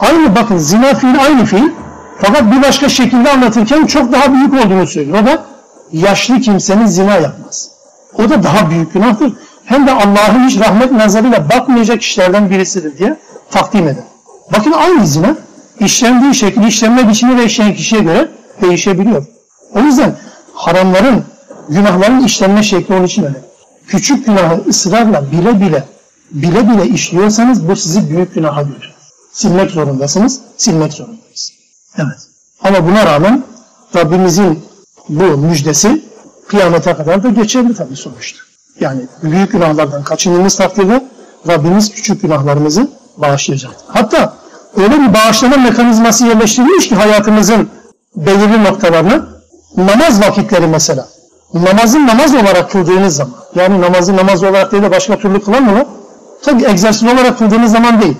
[0.00, 1.70] aynı bakın zina fiil aynı fiil
[2.18, 5.18] fakat bir başka şekilde anlatırken çok daha büyük olduğunu söylüyor.
[5.22, 5.44] O da
[5.92, 7.70] yaşlı kimsenin zina yapmaz.
[8.14, 9.32] O da daha büyük günahtır.
[9.64, 13.16] Hem de Allah'ın hiç rahmet nazarıyla bakmayacak işlerden birisidir diye
[13.50, 14.04] takdim eder.
[14.52, 15.36] Bakın aynı zina
[15.80, 18.28] işlendiği şekil, işlenme biçimi ve işleyen kişiye göre
[18.62, 19.26] değişebiliyor.
[19.74, 20.16] O yüzden
[20.54, 21.24] haramların,
[21.68, 23.40] günahların işlenme şekli onun için öyle.
[23.86, 25.84] Küçük günahı ısrarla bile bile
[26.32, 28.94] bile bile işliyorsanız bu sizi büyük günaha götürür.
[29.32, 31.52] Silmek zorundasınız, silmek zorundayız.
[31.96, 32.28] Evet.
[32.60, 33.44] Ama buna rağmen
[33.96, 34.64] Rabbimizin
[35.08, 36.04] bu müjdesi
[36.48, 38.38] kıyamete kadar da geçerli tabii sonuçta.
[38.80, 41.04] Yani büyük günahlardan kaçındığımız takdirde
[41.48, 43.72] Rabbimiz küçük günahlarımızı bağışlayacak.
[43.86, 44.34] Hatta
[44.76, 47.68] öyle bir bağışlama mekanizması yerleştirilmiş ki hayatımızın
[48.16, 49.26] belirli noktalarına
[49.76, 51.08] namaz vakitleri mesela.
[51.54, 55.86] Namazın namaz olarak kıldığınız zaman yani namazı namaz olarak değil de başka türlü kılamıyor.
[56.42, 58.16] Tabi egzersiz olarak kıldığınız zaman değil.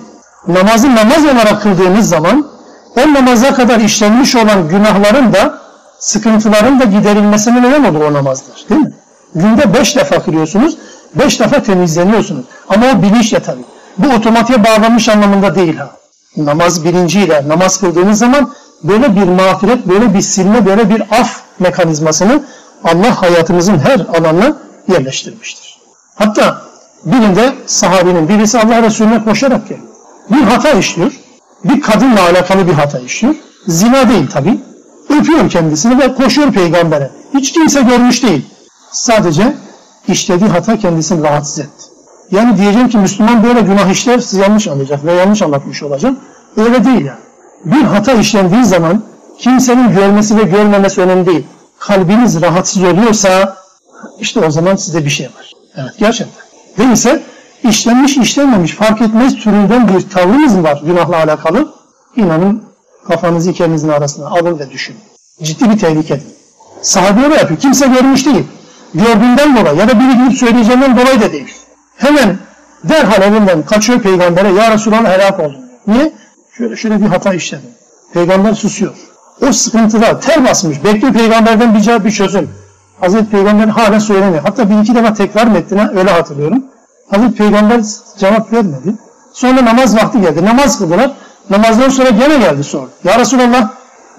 [0.48, 2.50] Namazı namaz olarak kıldığınız zaman
[2.96, 5.58] o namaza kadar işlenmiş olan günahların da
[5.98, 8.64] sıkıntıların da giderilmesine neden olur o namazlar.
[8.70, 8.92] Değil mi?
[9.34, 10.78] Günde beş defa kılıyorsunuz,
[11.14, 12.44] beş defa temizleniyorsunuz.
[12.68, 13.64] Ama o bilinçle tabii.
[13.98, 15.90] Bu otomatiğe bağlanmış anlamında değil ha.
[16.36, 18.52] Namaz bilinciyle namaz kıldığınız zaman
[18.82, 22.42] böyle bir mağfiret, böyle bir silme, böyle bir af mekanizmasını
[22.84, 24.56] Allah hayatımızın her alanına
[24.88, 25.78] yerleştirmiştir.
[26.14, 26.62] Hatta
[27.04, 29.82] birinde sahabinin birisi Allah Resulüne koşarak geldi.
[30.30, 31.12] Bir hata işliyor.
[31.64, 33.34] Bir kadınla alakalı bir hata işliyor.
[33.66, 34.60] Zina değil tabi.
[35.08, 37.10] Öpüyor kendisini ve koşuyor peygambere.
[37.34, 38.46] Hiç kimse görmüş değil.
[38.92, 39.54] Sadece
[40.08, 41.84] işlediği hata kendisini rahatsız etti.
[42.30, 46.18] Yani diyeceğim ki Müslüman böyle günah işler siz yanlış anlayacak ve yanlış anlatmış olacağım.
[46.56, 47.20] Öyle değil yani.
[47.64, 49.02] Bir hata işlendiği zaman
[49.38, 51.46] kimsenin görmesi ve görmemesi önemli değil.
[51.78, 53.56] Kalbiniz rahatsız oluyorsa
[54.20, 55.52] işte o zaman sizde bir şey var.
[55.76, 56.51] Evet gerçekten.
[56.78, 57.22] Değilse
[57.64, 61.74] işlenmiş işlenmemiş fark etmez türünden bir tavrınız var günahla alakalı.
[62.16, 62.62] İnanın
[63.08, 65.00] kafanızı ikinizin arasına alın ve düşünün.
[65.42, 66.20] Ciddi bir tehlike.
[66.82, 67.60] Sahabe öyle yapıyor.
[67.60, 68.44] Kimse görmüş değil.
[68.94, 71.54] Gördüğünden dolayı ya da biri gidip söyleyeceğinden dolayı da değil.
[71.96, 72.38] Hemen
[72.84, 74.52] derhal evinden kaçıyor peygambere.
[74.52, 75.60] Ya Resulallah helak oldum.
[75.86, 76.12] Niye?
[76.56, 77.70] Şöyle şöyle bir hata işledim.
[78.14, 78.92] Peygamber susuyor.
[79.48, 80.84] O sıkıntıda ter basmış.
[80.84, 82.50] Bekliyor peygamberden bir cevap bir çözüm.
[83.02, 84.42] Hazreti Peygamber hala söylemiyor.
[84.42, 86.64] Hatta bir iki defa tekrar metnine öyle hatırlıyorum.
[87.10, 87.80] Hazreti Peygamber
[88.18, 88.94] cevap vermedi.
[89.32, 90.44] Sonra namaz vakti geldi.
[90.44, 91.10] Namaz kıldılar.
[91.50, 92.86] Namazdan sonra gene geldi sonra.
[93.04, 93.68] Ya Resulallah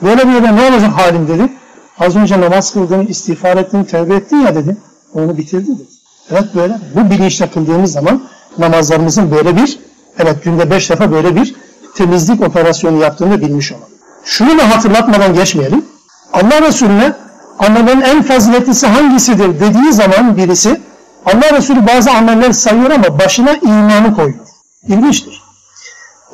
[0.01, 1.53] böyle böyle ne olacak halim dedi.
[1.99, 4.77] Az önce namaz kıldın, istiğfar ettin, tevbe ettin ya dedi.
[5.13, 5.87] Onu bitirdi dedi.
[6.31, 6.79] Evet böyle.
[6.95, 8.23] Bu bilinçle kıldığımız zaman
[8.57, 9.79] namazlarımızın böyle bir,
[10.19, 11.55] evet günde beş defa böyle bir
[11.95, 13.87] temizlik operasyonu yaptığını bilmiş olalım.
[14.23, 15.85] Şunu da hatırlatmadan geçmeyelim.
[16.33, 17.22] Allah Resulüne
[17.65, 20.81] amellerin en faziletlisi hangisidir dediği zaman birisi
[21.25, 24.39] Allah Resulü bazı ameller sayıyor ama başına imanı koyuyor.
[24.87, 25.41] İlginçtir.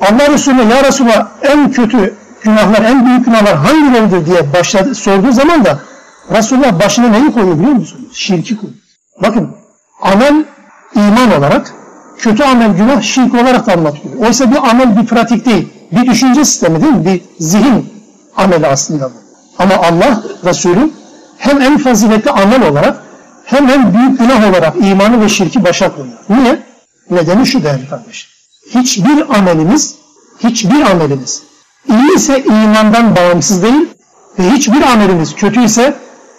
[0.00, 5.64] Allah Resulüne ya Resulallah en kötü günahlar, en büyük günahlar hangileridir diye başladı, sorduğu zaman
[5.64, 5.78] da
[6.30, 8.10] Resulullah başına neyi koyuyor biliyor musunuz?
[8.12, 8.80] Şirki koyuyor.
[9.22, 9.50] Bakın
[10.02, 10.44] amel
[10.94, 11.74] iman olarak,
[12.18, 14.14] kötü amel günah şirk olarak da anlatıyor.
[14.26, 15.68] Oysa bir amel bir pratik değil.
[15.92, 17.04] Bir düşünce sistemi değil mi?
[17.04, 17.92] Bir zihin
[18.36, 19.14] ameli aslında bu.
[19.58, 20.90] Ama Allah Resulü
[21.40, 23.02] hem en faziletli amel olarak
[23.44, 26.18] hem en büyük günah olarak imanı ve şirki başa koyuyor.
[26.28, 26.62] Niye?
[27.10, 28.30] Nedeni şu değerli kardeşim.
[28.74, 29.94] Hiçbir amelimiz,
[30.38, 31.42] hiçbir amelimiz
[31.88, 33.88] iyi ise imandan bağımsız değil
[34.38, 35.94] ve hiçbir amelimiz kötü ise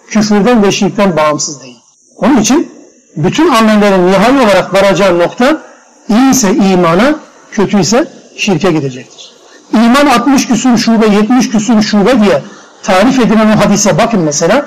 [0.08, 1.78] küfürden ve şirkten bağımsız değil.
[2.16, 2.72] Onun için
[3.16, 5.62] bütün amellerin nihai olarak varacağı nokta
[6.08, 7.14] iyi ise imana,
[7.52, 9.32] kötü ise şirke gidecektir.
[9.72, 12.42] İman 60 küsur şube, 70 küsur şube diye
[12.82, 14.66] tarif edilen o hadise bakın mesela.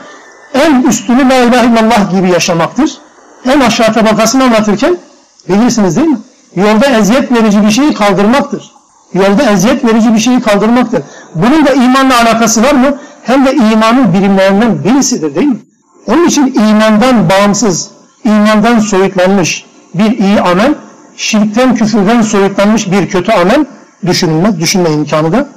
[0.55, 2.97] En üstünü la ilahe illallah gibi yaşamaktır.
[3.45, 4.97] En aşağı tabakasını anlatırken
[5.49, 6.17] bilirsiniz değil mi?
[6.55, 8.71] Yolda eziyet verici bir şeyi kaldırmaktır.
[9.13, 11.03] Yolda eziyet verici bir şeyi kaldırmaktır.
[11.35, 12.97] Bunun da imanla alakası var mı?
[13.23, 15.57] Hem de imanın birimlerinden birisidir değil mi?
[16.07, 17.89] Onun için imandan bağımsız,
[18.23, 20.75] imandan soyutlanmış bir iyi amel,
[21.17, 23.65] şirkten, küfürden soyutlanmış bir kötü amel
[24.05, 25.47] düşünülmez, düşünme imkanı da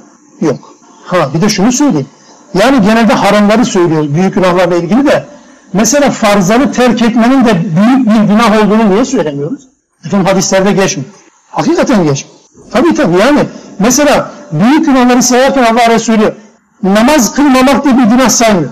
[0.41, 0.73] yok.
[1.05, 2.07] Ha bir de şunu söyleyeyim.
[2.53, 5.25] Yani genelde haramları söylüyoruz büyük günahlarla ilgili de.
[5.73, 9.67] Mesela farzları terk etmenin de büyük bir günah olduğunu niye söylemiyoruz?
[10.05, 11.09] Efendim hadislerde geçmiyor.
[11.51, 12.39] Hakikaten geçmiyor.
[12.71, 13.39] Tabii tabii yani
[13.79, 16.35] mesela büyük günahları sayarken Allah Resulü
[16.83, 18.69] namaz kılmamak diye bir günah saymıyor.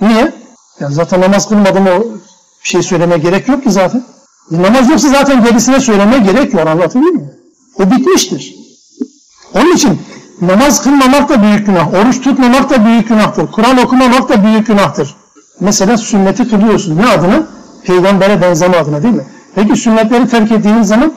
[0.00, 0.32] Niye?
[0.80, 2.04] Ya zaten namaz kılmadım o
[2.62, 4.02] şey söylemeye gerek yok ki zaten.
[4.52, 7.30] E, namaz yoksa zaten gerisine söylemeye gerek yok anlatabiliyor muyum?
[7.78, 8.54] O bitmiştir.
[9.54, 10.00] Onun için
[10.48, 15.14] namaz kılmamak da büyük günah, oruç tutmamak da büyük günahtır, Kur'an okumamak da büyük günahtır.
[15.60, 16.96] Mesela sünneti kılıyorsun.
[16.96, 17.46] Ne adına?
[17.84, 19.24] Peygambere benzeme adına değil mi?
[19.54, 21.12] Peki sünnetleri terk ettiğiniz zaman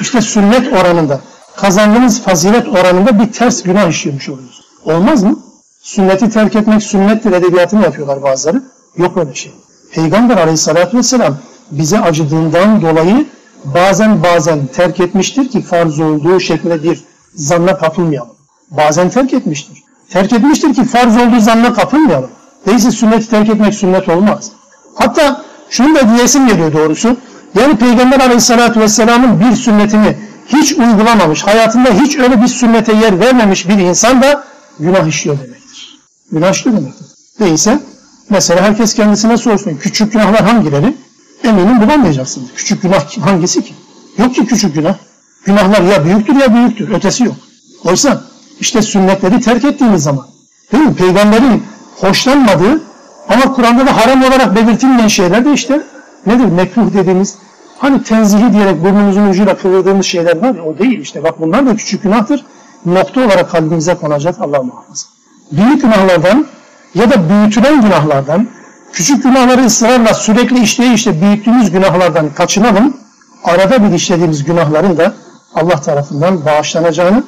[0.00, 1.20] işte sünnet oranında,
[1.56, 4.62] kazandığınız fazilet oranında bir ters günah işlemiş oluyoruz.
[4.84, 5.38] Olmaz mı?
[5.82, 8.62] Sünneti terk etmek sünnettir edebiyatını yapıyorlar bazıları.
[8.96, 9.52] Yok öyle şey.
[9.92, 11.36] Peygamber aleyhissalatü vesselam
[11.70, 13.26] bize acıdığından dolayı
[13.64, 17.04] bazen bazen terk etmiştir ki farz olduğu şeklinde bir
[17.34, 18.37] zanna kapılmayalım.
[18.70, 19.78] Bazen terk etmiştir.
[20.10, 22.30] Terk etmiştir ki farz olduğu zanna kapılmayalım.
[22.66, 24.50] Değilse sünneti terk etmek sünnet olmaz.
[24.94, 27.16] Hatta şunu da diyesim geliyor doğrusu.
[27.54, 30.16] Yani Peygamber Aleyhisselatü Vesselam'ın bir sünnetini
[30.46, 34.44] hiç uygulamamış, hayatında hiç öyle bir sünnete yer vermemiş bir insan da
[34.80, 35.98] günah işliyor demektir.
[36.32, 37.06] Günah işliyor demektir.
[37.40, 37.80] Değilse
[38.30, 39.76] mesela herkes kendisine sorsun.
[39.76, 40.96] Küçük günahlar hangileri?
[41.44, 42.48] Eminim bulamayacaksınız.
[42.56, 43.74] Küçük günah hangisi ki?
[44.18, 44.94] Yok ki küçük günah.
[45.44, 46.90] Günahlar ya büyüktür ya büyüktür.
[46.90, 47.36] Ötesi yok.
[47.84, 48.22] Oysa
[48.60, 50.26] işte sünnetleri terk ettiğimiz zaman
[50.72, 50.94] değil mi?
[50.94, 51.62] Peygamberin
[51.96, 52.82] hoşlanmadığı
[53.28, 55.82] ama Kur'an'da da haram olarak belirtilmeyen şeyler de işte
[56.26, 56.44] nedir?
[56.44, 57.38] Mekruh dediğimiz
[57.78, 61.24] hani tenzihi diyerek burnumuzun ucuyla kıvırdığımız şeyler var ya o değil işte.
[61.24, 62.44] Bak bunlar da küçük günahtır.
[62.86, 65.06] Nokta olarak kalbimize konacak Allah muhafaza.
[65.52, 66.46] Büyük günahlardan
[66.94, 68.48] ya da büyütülen günahlardan
[68.92, 72.96] küçük günahları ısrarla sürekli işleye işte büyüttüğümüz günahlardan kaçınalım.
[73.44, 75.14] Arada bir işlediğimiz günahların da
[75.54, 77.22] Allah tarafından bağışlanacağını,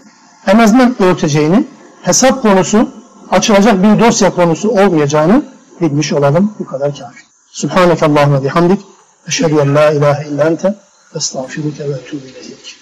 [0.47, 1.67] en azından örteceğini,
[2.03, 2.89] hesap konusu,
[3.31, 5.45] açılacak bir dosya konusu olmayacağını
[5.81, 6.55] bilmiş olalım.
[6.59, 7.23] Bu kadar kafi.
[7.51, 8.81] Subhaneke Allahümme bihamdik.
[9.29, 10.75] Eşhedü en la ilahe illa ente
[11.15, 12.80] estağfiruke ve etûbü ileyk.